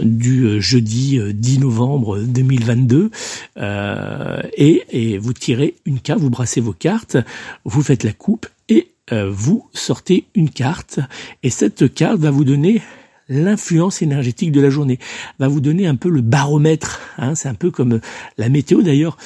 du 0.02 0.60
jeudi 0.60 1.20
10 1.32 1.58
novembre 1.60 2.18
2022 2.20 3.10
et, 4.56 4.82
et 4.90 5.18
vous 5.18 5.32
tirez 5.32 5.76
une 5.84 6.00
carte, 6.00 6.20
vous 6.20 6.30
brassez 6.30 6.60
vos 6.60 6.72
cartes, 6.72 7.16
vous 7.64 7.82
faites 7.82 8.04
la 8.04 8.12
coupe 8.12 8.46
et 8.68 8.90
vous 9.12 9.68
sortez 9.72 10.26
une 10.34 10.50
carte. 10.50 11.00
Et 11.42 11.50
cette 11.50 11.92
carte 11.92 12.18
va 12.18 12.30
vous 12.30 12.44
donner 12.44 12.82
l'influence 13.28 14.02
énergétique 14.02 14.52
de 14.52 14.60
la 14.60 14.70
journée, 14.70 14.98
va 15.38 15.48
vous 15.48 15.60
donner 15.60 15.86
un 15.86 15.96
peu 15.96 16.08
le 16.08 16.20
baromètre. 16.20 17.00
Hein, 17.18 17.34
c'est 17.34 17.48
un 17.48 17.54
peu 17.54 17.70
comme 17.70 18.00
la 18.38 18.48
météo 18.48 18.82
d'ailleurs 18.82 19.16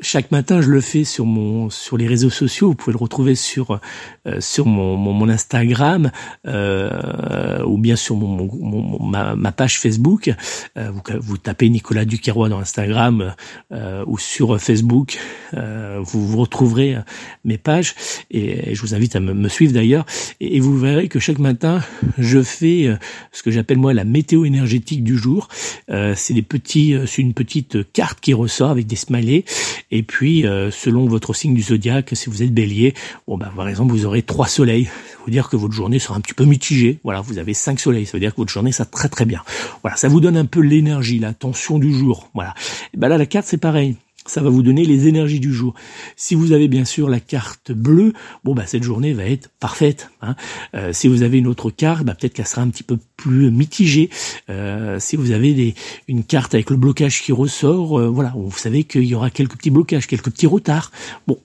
chaque 0.00 0.30
matin, 0.30 0.60
je 0.60 0.70
le 0.70 0.80
fais 0.80 1.02
sur 1.02 1.26
mon 1.26 1.70
sur 1.70 1.96
les 1.96 2.06
réseaux 2.06 2.30
sociaux. 2.30 2.68
Vous 2.68 2.74
pouvez 2.74 2.92
le 2.92 3.02
retrouver 3.02 3.34
sur 3.34 3.80
euh, 4.26 4.40
sur 4.40 4.66
mon, 4.66 4.96
mon, 4.96 5.28
Instagram 5.28 6.10
euh, 6.46 7.62
ou 7.64 7.78
bien 7.78 7.96
sur 7.96 8.14
mon, 8.16 8.28
mon 8.28 9.02
ma, 9.02 9.34
ma, 9.34 9.50
page 9.50 9.80
Facebook. 9.80 10.32
Euh, 10.76 10.92
vous, 11.20 11.36
tapez 11.36 11.68
Nicolas 11.68 12.04
Duquerrois 12.04 12.48
dans 12.48 12.60
Instagram 12.60 13.34
euh, 13.72 14.04
ou 14.06 14.18
sur 14.18 14.60
Facebook. 14.60 15.18
Euh, 15.54 15.98
vous, 16.00 16.26
vous 16.26 16.38
retrouverez 16.38 16.96
mes 17.44 17.58
pages 17.58 17.94
et, 18.30 18.74
je 18.74 18.80
vous 18.80 18.94
invite 18.94 19.16
à 19.16 19.20
me, 19.20 19.34
me 19.34 19.48
suivre 19.48 19.72
d'ailleurs. 19.72 20.06
Et, 20.38 20.56
et, 20.56 20.60
vous 20.60 20.78
verrez 20.78 21.08
que 21.08 21.18
chaque 21.18 21.40
matin, 21.40 21.82
je 22.18 22.42
fais 22.42 22.96
ce 23.32 23.42
que 23.42 23.50
j'appelle 23.50 23.78
moi 23.78 23.92
la 23.94 24.04
météo 24.04 24.44
énergétique 24.44 25.02
du 25.02 25.16
jour. 25.16 25.48
c'est 25.88 26.34
des 26.34 26.42
petits, 26.42 26.94
c'est 27.06 27.22
une 27.22 27.34
petite 27.34 27.92
carte 27.92 28.20
qui 28.20 28.32
ressort 28.32 28.70
avec 28.70 28.86
des 28.86 28.96
smileys 28.96 29.44
et 29.90 30.02
puis, 30.02 30.46
euh, 30.46 30.70
selon 30.70 31.06
votre 31.06 31.32
signe 31.32 31.54
du 31.54 31.62
zodiaque, 31.62 32.10
si 32.12 32.28
vous 32.28 32.42
êtes 32.42 32.52
bélier, 32.52 32.94
bon, 33.26 33.38
bah, 33.38 33.50
par 33.54 33.68
exemple, 33.68 33.92
vous 33.92 34.04
aurez 34.04 34.22
trois 34.22 34.46
soleils. 34.46 34.84
Ça 34.84 35.24
veut 35.24 35.32
dire 35.32 35.48
que 35.48 35.56
votre 35.56 35.72
journée 35.72 35.98
sera 35.98 36.16
un 36.16 36.20
petit 36.20 36.34
peu 36.34 36.44
mitigée. 36.44 36.98
Voilà, 37.04 37.20
vous 37.20 37.38
avez 37.38 37.54
cinq 37.54 37.80
soleils. 37.80 38.06
Ça 38.06 38.12
veut 38.12 38.20
dire 38.20 38.32
que 38.32 38.40
votre 38.40 38.52
journée 38.52 38.72
sera 38.72 38.84
très 38.84 39.08
très 39.08 39.24
bien. 39.24 39.42
Voilà, 39.82 39.96
ça 39.96 40.08
vous 40.08 40.20
donne 40.20 40.36
un 40.36 40.44
peu 40.44 40.60
l'énergie, 40.60 41.18
la 41.18 41.32
tension 41.32 41.78
du 41.78 41.92
jour. 41.92 42.28
Voilà. 42.34 42.54
Et 42.92 42.98
ben 42.98 43.08
là, 43.08 43.16
la 43.16 43.26
carte, 43.26 43.46
c'est 43.46 43.58
pareil 43.58 43.96
ça 44.28 44.42
va 44.42 44.50
vous 44.50 44.62
donner 44.62 44.84
les 44.84 45.08
énergies 45.08 45.40
du 45.40 45.52
jour. 45.52 45.74
Si 46.16 46.34
vous 46.34 46.52
avez 46.52 46.68
bien 46.68 46.84
sûr 46.84 47.08
la 47.08 47.20
carte 47.20 47.72
bleue, 47.72 48.12
bon 48.44 48.54
bah 48.54 48.66
cette 48.66 48.82
journée 48.82 49.12
va 49.12 49.24
être 49.24 49.50
parfaite. 49.60 50.10
Hein. 50.22 50.36
Euh, 50.74 50.92
si 50.92 51.08
vous 51.08 51.22
avez 51.22 51.38
une 51.38 51.46
autre 51.46 51.70
carte, 51.70 52.04
bah, 52.04 52.14
peut-être 52.14 52.34
qu'elle 52.34 52.46
sera 52.46 52.62
un 52.62 52.68
petit 52.68 52.82
peu 52.82 52.98
plus 53.16 53.50
mitigée. 53.50 54.10
Euh, 54.50 54.98
si 55.00 55.16
vous 55.16 55.32
avez 55.32 55.74
une 56.08 56.24
carte 56.24 56.54
avec 56.54 56.70
le 56.70 56.76
blocage 56.76 57.22
qui 57.22 57.32
ressort, 57.32 57.98
euh, 57.98 58.08
voilà, 58.08 58.32
vous 58.36 58.56
savez 58.56 58.84
qu'il 58.84 59.04
y 59.04 59.14
aura 59.14 59.30
quelques 59.30 59.56
petits 59.56 59.70
blocages, 59.70 60.06
quelques 60.06 60.30
petits 60.30 60.46
retards. 60.46 60.92
Bon, 61.26 61.38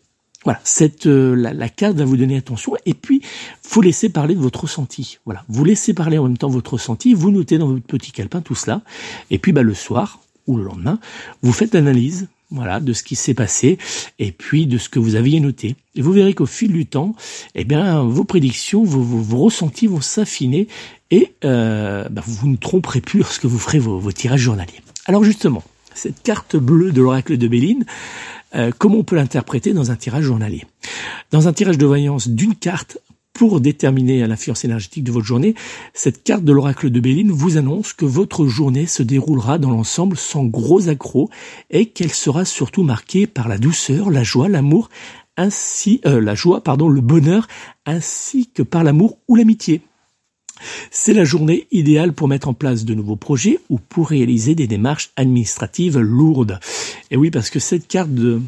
voilà, 0.44 0.60
cette 0.66 1.06
la, 1.06 1.54
la, 1.54 1.70
carte 1.70 1.96
va 1.96 2.04
vous 2.04 2.18
donner 2.18 2.36
attention 2.36 2.74
et 2.86 2.94
puis 2.94 3.22
faut 3.62 3.82
laisser 3.82 4.10
parler 4.10 4.36
de 4.36 4.42
votre 4.42 4.64
ressenti. 4.64 5.20
Voilà, 5.24 5.46
vous 5.48 5.64
laissez 5.64 5.94
parler 5.94 6.18
en 6.18 6.24
même 6.24 6.38
temps 6.38 6.50
votre 6.50 6.74
ressenti, 6.74 7.14
vous 7.14 7.32
notez 7.32 7.58
dans 7.58 7.70
votre 7.70 7.86
petit 7.86 8.12
calepin 8.12 8.42
tout 8.42 8.56
cela 8.56 8.82
et 9.32 9.40
puis 9.40 9.54
bah 9.54 9.64
le 9.64 9.74
soir 9.74 10.20
ou 10.46 10.58
le 10.58 10.64
lendemain, 10.64 11.00
vous 11.42 11.54
faites 11.54 11.74
l'analyse 11.74 12.28
voilà, 12.54 12.80
de 12.80 12.94
ce 12.94 13.04
qui 13.04 13.16
s'est 13.16 13.34
passé 13.34 13.78
et 14.20 14.32
puis 14.32 14.68
de 14.68 14.78
ce 14.78 14.90
que 14.90 15.00
vous 15.00 15.16
aviez 15.16 15.40
noté. 15.40 15.76
Et 15.96 16.02
vous 16.02 16.14
verrez 16.14 16.34
qu'au 16.34 16.46
fil 16.46 16.72
du 16.72 16.86
temps, 16.86 17.16
eh 17.56 17.64
bien, 17.64 18.04
vos 18.04 18.24
prédictions, 18.24 18.84
vos, 18.84 19.38
ressentis 19.38 19.88
vont 19.88 20.02
s'affiner 20.02 20.68
et 21.12 21.34
euh, 21.44 22.08
bah, 22.10 22.24
vous 22.26 22.48
ne 22.48 22.56
tromperez 22.56 23.02
plus 23.02 23.20
lorsque 23.20 23.46
vous 23.46 23.60
ferez 23.60 23.80
vos, 23.80 24.00
vos, 24.00 24.12
tirages 24.12 24.42
journaliers. 24.42 24.82
Alors 25.06 25.24
justement, 25.24 25.64
cette 25.94 26.22
carte 26.24 26.56
bleue 26.56 26.92
de 26.92 27.02
l'oracle 27.02 27.38
de 27.38 27.48
Béline, 27.48 27.86
euh, 28.56 28.72
comment 28.78 29.00
on 29.00 29.04
peut 29.04 29.16
l'interpréter 29.16 29.74
dans 29.74 29.92
un 29.92 29.96
tirage 29.96 30.24
journalier? 30.24 30.66
Dans 31.32 31.48
un 31.48 31.54
tirage 31.54 31.78
de 31.78 31.86
voyance 31.86 32.28
d'une 32.28 32.56
carte, 32.56 33.00
pour 33.34 33.60
déterminer 33.60 34.26
l'influence 34.28 34.64
énergétique 34.64 35.04
de 35.04 35.12
votre 35.12 35.26
journée, 35.26 35.56
cette 35.94 36.24
carte 36.24 36.44
de 36.44 36.54
l'oracle 36.54 36.90
de 36.90 37.00
Béline 37.00 37.32
vous 37.32 37.58
annonce 37.58 37.94
que 37.94 38.06
votre 38.06 38.46
journée 38.46 38.86
se 38.86 39.04
déroulera 39.04 39.58
dans 39.58 39.72
l'ensemble 39.72 40.18
sans 40.18 40.46
gros 40.46 40.88
accros 40.88 41.30
et 41.72 41.88
qu'elle 41.88 42.14
sera 42.14 42.46
surtout 42.46 42.84
marquée 42.84 43.28
par 43.28 43.48
la 43.48 43.58
douceur, 43.58 44.12
la 44.12 44.24
joie, 44.24 44.50
l'amour, 44.50 44.90
ainsi 45.36 46.00
euh, 46.06 46.22
la 46.22 46.36
joie, 46.36 46.64
pardon, 46.64 46.88
le 46.88 47.02
bonheur, 47.02 47.48
ainsi 47.86 48.50
que 48.54 48.62
par 48.62 48.84
l'amour 48.84 49.18
ou 49.28 49.36
l'amitié. 49.36 49.82
C'est 50.92 51.14
la 51.14 51.26
journée 51.26 51.68
idéale 51.72 52.14
pour 52.14 52.28
mettre 52.28 52.48
en 52.48 52.54
place 52.54 52.86
de 52.86 52.94
nouveaux 52.94 53.16
projets 53.16 53.60
ou 53.70 53.80
pour 53.80 54.10
réaliser 54.10 54.56
des 54.56 54.68
démarches 54.68 55.12
administratives 55.16 55.98
lourdes. 55.98 56.60
Et 57.12 57.18
oui, 57.18 57.32
parce 57.32 57.50
que 57.50 57.60
cette 57.60 57.88
carte 57.88 58.14
de, 58.14 58.42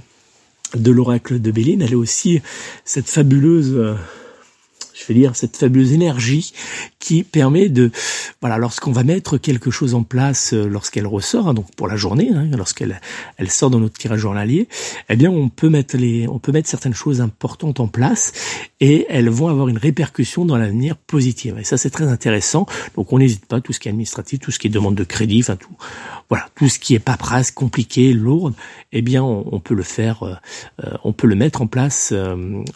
de 0.75 0.91
l'oracle 0.91 1.41
de 1.41 1.51
Béline, 1.51 1.81
elle 1.81 1.91
est 1.91 1.95
aussi 1.95 2.41
cette 2.85 3.09
fabuleuse 3.09 3.73
euh, 3.75 3.95
je 4.95 5.05
vais 5.07 5.13
dire, 5.13 5.35
cette 5.35 5.57
fabuleuse 5.57 5.91
énergie 5.93 6.53
qui 7.05 7.21
permet 7.21 7.69
de, 7.69 7.91
voilà, 8.41 8.57
lorsqu'on 8.57 8.91
va 8.91 9.03
mettre 9.03 9.37
quelque 9.37 9.69
chose 9.69 9.93
en 9.93 10.01
place, 10.01 10.53
euh, 10.53 10.67
lorsqu'elle 10.67 11.05
ressort, 11.05 11.47
hein, 11.47 11.53
donc 11.53 11.67
pour 11.75 11.87
la 11.87 11.97
journée, 11.97 12.31
hein, 12.33 12.47
lorsqu'elle 12.57 12.99
elle 13.37 13.51
sort 13.51 13.69
dans 13.69 13.79
notre 13.79 13.95
tirage 13.95 14.21
journalier, 14.21 14.67
eh 15.09 15.15
bien, 15.15 15.29
on 15.29 15.49
peut 15.49 15.69
mettre 15.69 15.97
les, 15.97 16.27
on 16.27 16.39
peut 16.39 16.51
mettre 16.51 16.67
certaines 16.67 16.95
choses 16.95 17.21
importantes 17.21 17.79
en 17.79 17.87
place 17.87 18.33
et 18.79 19.05
elles 19.07 19.29
vont 19.29 19.49
avoir 19.49 19.67
une 19.67 19.77
répercussion 19.77 20.45
dans 20.45 20.57
l'avenir 20.57 20.97
positive. 20.97 21.59
Et 21.59 21.63
ça, 21.63 21.77
c'est 21.77 21.91
très 21.91 22.07
intéressant. 22.07 22.65
Donc, 22.95 23.13
on 23.13 23.19
n'hésite 23.19 23.45
pas, 23.45 23.61
tout 23.61 23.71
ce 23.71 23.79
qui 23.79 23.87
est 23.87 23.91
administratif, 23.91 24.39
tout 24.39 24.49
ce 24.49 24.57
qui 24.57 24.65
est 24.65 24.71
demande 24.71 24.95
de 24.95 25.03
crédit, 25.03 25.41
enfin 25.41 25.57
tout, 25.57 25.77
voilà, 26.29 26.47
tout 26.55 26.69
ce 26.69 26.79
qui 26.79 26.95
est 26.95 26.99
paperasse, 26.99 27.51
compliqué, 27.51 28.13
lourde, 28.13 28.55
eh 28.93 29.03
bien, 29.03 29.23
on, 29.23 29.59
peut 29.59 29.75
le 29.75 29.83
faire, 29.83 30.23
euh, 30.23 30.33
euh, 30.83 30.97
on 31.03 31.13
peut 31.13 31.27
le 31.27 31.35
mettre 31.35 31.61
en 31.61 31.67
place 31.67 32.11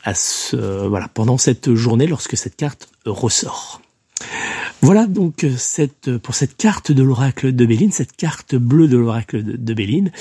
à 0.03 0.13
ce, 0.13 0.85
voilà, 0.85 1.07
pendant 1.07 1.39
cette 1.39 1.73
journée 1.73 2.05
lorsque 2.05 2.37
cette 2.37 2.57
carte 2.57 2.89
ressort. 3.07 3.81
Voilà 4.81 5.07
donc 5.07 5.45
cette 5.57 6.17
pour 6.17 6.35
cette 6.35 6.55
carte 6.55 6.91
de 6.91 7.03
l'oracle 7.03 7.53
de 7.53 7.65
Béline, 7.65 7.91
cette 7.91 8.15
carte 8.15 8.55
bleue 8.55 8.87
de 8.87 8.97
l'oracle 8.97 9.43
de, 9.43 9.73
Béline. 9.73 10.11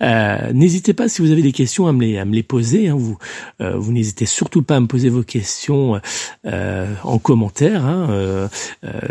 Euh, 0.00 0.52
n'hésitez 0.52 0.94
pas 0.94 1.08
si 1.08 1.22
vous 1.22 1.32
avez 1.32 1.42
des 1.42 1.52
questions 1.52 1.88
à 1.88 1.92
me 1.92 2.24
les, 2.24 2.42
poser. 2.42 2.88
Hein, 2.88 2.94
vous 2.94 3.18
euh, 3.60 3.80
n'hésitez 3.90 4.26
surtout 4.26 4.62
pas 4.62 4.76
à 4.76 4.80
me 4.80 4.86
poser 4.86 5.08
vos 5.08 5.24
questions 5.24 6.00
euh, 6.46 6.94
en 7.02 7.18
commentaire. 7.18 7.84
Hein, 7.84 8.48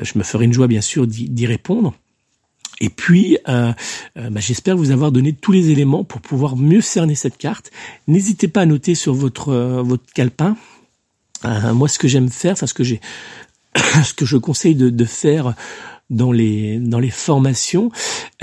je 0.01 0.18
me 0.18 0.24
ferai 0.24 0.45
une 0.45 0.53
joie 0.53 0.68
bien 0.68 0.82
sûr 0.82 1.07
d'y 1.07 1.45
répondre. 1.45 1.93
Et 2.82 2.89
puis, 2.89 3.38
bah, 3.45 3.76
j'espère 4.38 4.78
vous 4.78 4.91
avoir 4.91 5.12
donné 5.12 5.34
tous 5.34 5.51
les 5.51 5.70
éléments 5.70 6.03
pour 6.03 6.22
pouvoir 6.22 6.55
mieux 6.55 6.82
cerner 6.82 7.16
cette 7.16 7.38
carte. 7.38 7.72
N'hésitez 8.07 8.47
pas 8.47 8.62
à 8.62 8.66
noter 8.66 8.95
sur 8.95 9.14
votre 9.14 9.53
votre 9.82 10.05
calepin 10.14 10.55
moi, 11.74 11.88
ce 11.88 11.99
que 11.99 12.07
j'aime 12.07 12.30
faire, 12.30 12.53
enfin 12.53 12.66
ce 12.66 12.74
que 12.74 12.84
j'ai, 12.84 13.01
ce 14.03 14.13
que 14.13 14.26
je 14.26 14.38
conseille 14.38 14.76
de, 14.76 15.05
faire 15.05 15.53
dans 16.09 16.32
les 16.32 16.78
dans 16.80 16.99
les 16.99 17.09
formations, 17.09 17.91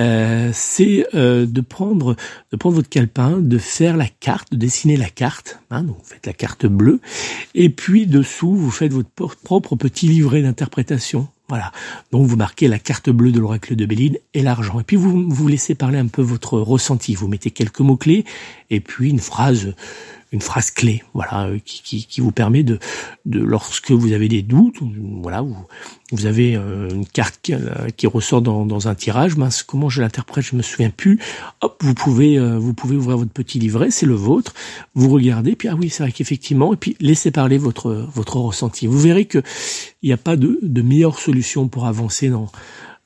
euh, 0.00 0.50
c'est 0.52 1.06
euh, 1.14 1.46
de 1.46 1.60
prendre 1.60 2.16
de 2.50 2.56
prendre 2.56 2.76
votre 2.76 2.88
calepin, 2.88 3.38
de 3.38 3.58
faire 3.58 3.96
la 3.96 4.08
carte, 4.08 4.52
de 4.52 4.56
dessiner 4.56 4.96
la 4.96 5.08
carte. 5.08 5.60
Hein, 5.70 5.84
donc 5.84 5.96
vous 5.98 6.04
faites 6.04 6.26
la 6.26 6.32
carte 6.32 6.66
bleue, 6.66 7.00
et 7.54 7.68
puis 7.68 8.06
dessous 8.06 8.54
vous 8.54 8.70
faites 8.70 8.92
votre 8.92 9.36
propre 9.42 9.76
petit 9.76 10.08
livret 10.08 10.42
d'interprétation. 10.42 11.28
Voilà. 11.48 11.70
Donc 12.12 12.26
vous 12.26 12.36
marquez 12.36 12.66
la 12.66 12.78
carte 12.78 13.10
bleue 13.10 13.30
de 13.30 13.38
l'oracle 13.38 13.76
de 13.76 13.84
Béline 13.84 14.16
et 14.32 14.42
l'argent. 14.42 14.80
Et 14.80 14.84
puis 14.84 14.96
vous 14.96 15.28
vous 15.28 15.48
laissez 15.48 15.74
parler 15.74 15.98
un 15.98 16.06
peu 16.06 16.22
votre 16.22 16.58
ressenti. 16.58 17.14
Vous 17.14 17.28
mettez 17.28 17.50
quelques 17.50 17.80
mots 17.80 17.98
clés 17.98 18.24
et 18.70 18.80
puis 18.80 19.10
une 19.10 19.18
phrase 19.18 19.74
une 20.32 20.40
phrase 20.40 20.70
clé, 20.70 21.02
voilà, 21.12 21.46
euh, 21.46 21.58
qui, 21.64 22.06
qui, 22.06 22.20
vous 22.20 22.32
permet 22.32 22.62
de, 22.62 22.78
de, 23.26 23.38
lorsque 23.38 23.90
vous 23.90 24.12
avez 24.12 24.28
des 24.28 24.40
doutes, 24.40 24.78
voilà, 25.22 25.42
vous, 25.42 25.56
vous 26.10 26.26
avez 26.26 26.56
euh, 26.56 26.88
une 26.88 27.06
carte 27.06 27.38
qui, 27.42 27.52
euh, 27.52 27.88
qui 27.96 28.06
ressort 28.06 28.40
dans, 28.40 28.64
dans, 28.64 28.88
un 28.88 28.94
tirage, 28.94 29.36
mince, 29.36 29.62
comment 29.62 29.90
je 29.90 30.00
l'interprète, 30.00 30.44
je 30.44 30.56
me 30.56 30.62
souviens 30.62 30.90
plus. 30.90 31.20
Hop, 31.60 31.76
vous 31.82 31.94
pouvez, 31.94 32.38
vous 32.58 32.72
pouvez 32.72 32.96
ouvrir 32.96 33.18
votre 33.18 33.30
petit 33.30 33.58
livret, 33.58 33.90
c'est 33.90 34.06
le 34.06 34.14
vôtre. 34.14 34.54
Vous 34.94 35.10
regardez, 35.10 35.54
puis 35.54 35.68
ah 35.68 35.76
oui, 35.76 35.90
c'est 35.90 36.02
vrai 36.02 36.12
qu'effectivement, 36.12 36.72
et 36.72 36.76
puis 36.76 36.96
laissez 36.98 37.30
parler 37.30 37.58
votre 37.58 37.92
votre 38.14 38.36
ressenti. 38.36 38.86
Vous 38.86 38.98
verrez 38.98 39.26
que 39.26 39.42
il 40.02 40.08
n'y 40.08 40.12
a 40.12 40.16
pas 40.16 40.36
de, 40.36 40.58
de 40.62 40.82
meilleure 40.82 41.18
solution 41.18 41.68
pour 41.68 41.86
avancer 41.86 42.28
dans 42.28 42.50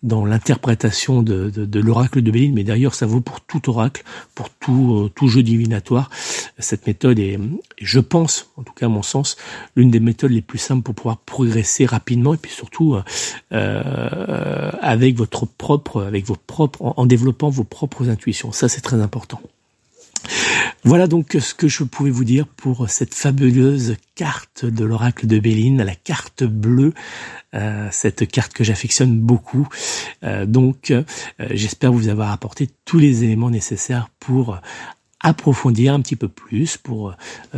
dans 0.07 0.25
l'interprétation 0.25 1.23
de, 1.23 1.51
de, 1.51 1.65
de 1.65 1.81
l'oracle 1.81 2.23
de 2.23 2.31
Béline, 2.31 2.55
mais 2.55 2.65
d'ailleurs 2.65 2.95
ça 2.95 3.07
vaut 3.07 3.21
pour 3.21 3.41
tout 3.41 3.69
oracle, 3.69 4.05
pour 4.35 4.51
tout, 4.51 5.05
euh, 5.07 5.11
tout 5.15 5.29
jeu 5.29 5.43
divinatoire. 5.43 6.11
Cette 6.59 6.87
méthode 6.87 7.19
est, 7.19 7.39
je 7.81 8.01
pense, 8.01 8.51
en 8.57 8.63
tout 8.63 8.73
cas 8.73 8.87
à 8.87 8.89
mon 8.89 9.03
sens, 9.03 9.37
l'une 9.75 9.91
des 9.91 10.01
méthodes 10.01 10.31
les 10.31 10.43
plus 10.43 10.59
simples 10.59 10.83
pour 10.83 10.95
pouvoir 10.95 11.19
progresser 11.19 11.87
rapidement 11.87 12.35
et 12.35 12.39
puis 12.39 12.53
surtout 12.53 12.95
euh, 12.95 13.03
euh 13.53 14.71
avec 14.81 15.17
votre 15.17 15.47
propre, 15.47 16.05
avec 16.05 16.25
vos 16.25 16.37
propres, 16.37 16.95
en 16.97 17.07
développant 17.07 17.51
vos 17.51 17.65
propres 17.65 18.09
intuitions. 18.09 18.53
Ça 18.53 18.69
c'est 18.69 18.81
très 18.81 19.01
important. 19.01 19.41
Voilà 20.87 21.09
donc 21.09 21.37
ce 21.41 21.53
que 21.53 21.67
je 21.67 21.83
pouvais 21.83 22.11
vous 22.11 22.23
dire 22.23 22.47
pour 22.47 22.89
cette 22.89 23.13
fabuleuse 23.13 23.97
carte 24.15 24.65
de 24.65 24.85
l'oracle 24.85 25.27
de 25.27 25.41
Béline, 25.41 25.83
la 25.83 25.97
carte 25.97 26.45
bleue, 26.45 26.95
euh, 27.55 27.89
cette 27.91 28.29
carte 28.29 28.53
que 28.53 28.63
j'affectionne 28.63 29.19
beaucoup. 29.19 29.67
Euh, 30.23 30.47
donc 30.47 30.93
euh, 30.93 31.03
j'espère 31.51 31.93
vous 31.93 32.07
avoir 32.07 32.31
apporté 32.31 32.71
tous 32.85 33.01
les 33.01 33.25
éléments 33.25 33.51
nécessaires 33.51 34.11
pour 34.21 34.61
approfondir 35.19 35.93
un 35.93 36.01
petit 36.01 36.15
peu 36.15 36.29
plus 36.29 36.77
pour 36.77 37.17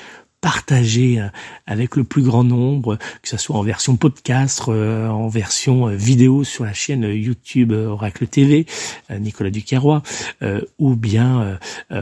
partager 0.44 1.20
euh, 1.20 1.28
avec 1.66 1.96
le 1.96 2.04
plus 2.04 2.20
grand 2.20 2.44
nombre, 2.44 2.98
que 3.22 3.30
ce 3.30 3.38
soit 3.38 3.56
en 3.56 3.62
version 3.62 3.96
podcast, 3.96 4.64
euh, 4.68 5.08
en 5.08 5.28
version 5.28 5.88
euh, 5.88 5.96
vidéo 5.96 6.44
sur 6.44 6.66
la 6.66 6.74
chaîne 6.74 7.04
YouTube 7.04 7.72
Oracle 7.72 8.26
TV, 8.26 8.66
Nicolas 9.18 9.48
Ducarrois, 9.48 10.02
ou 10.78 10.96
bien 10.96 11.58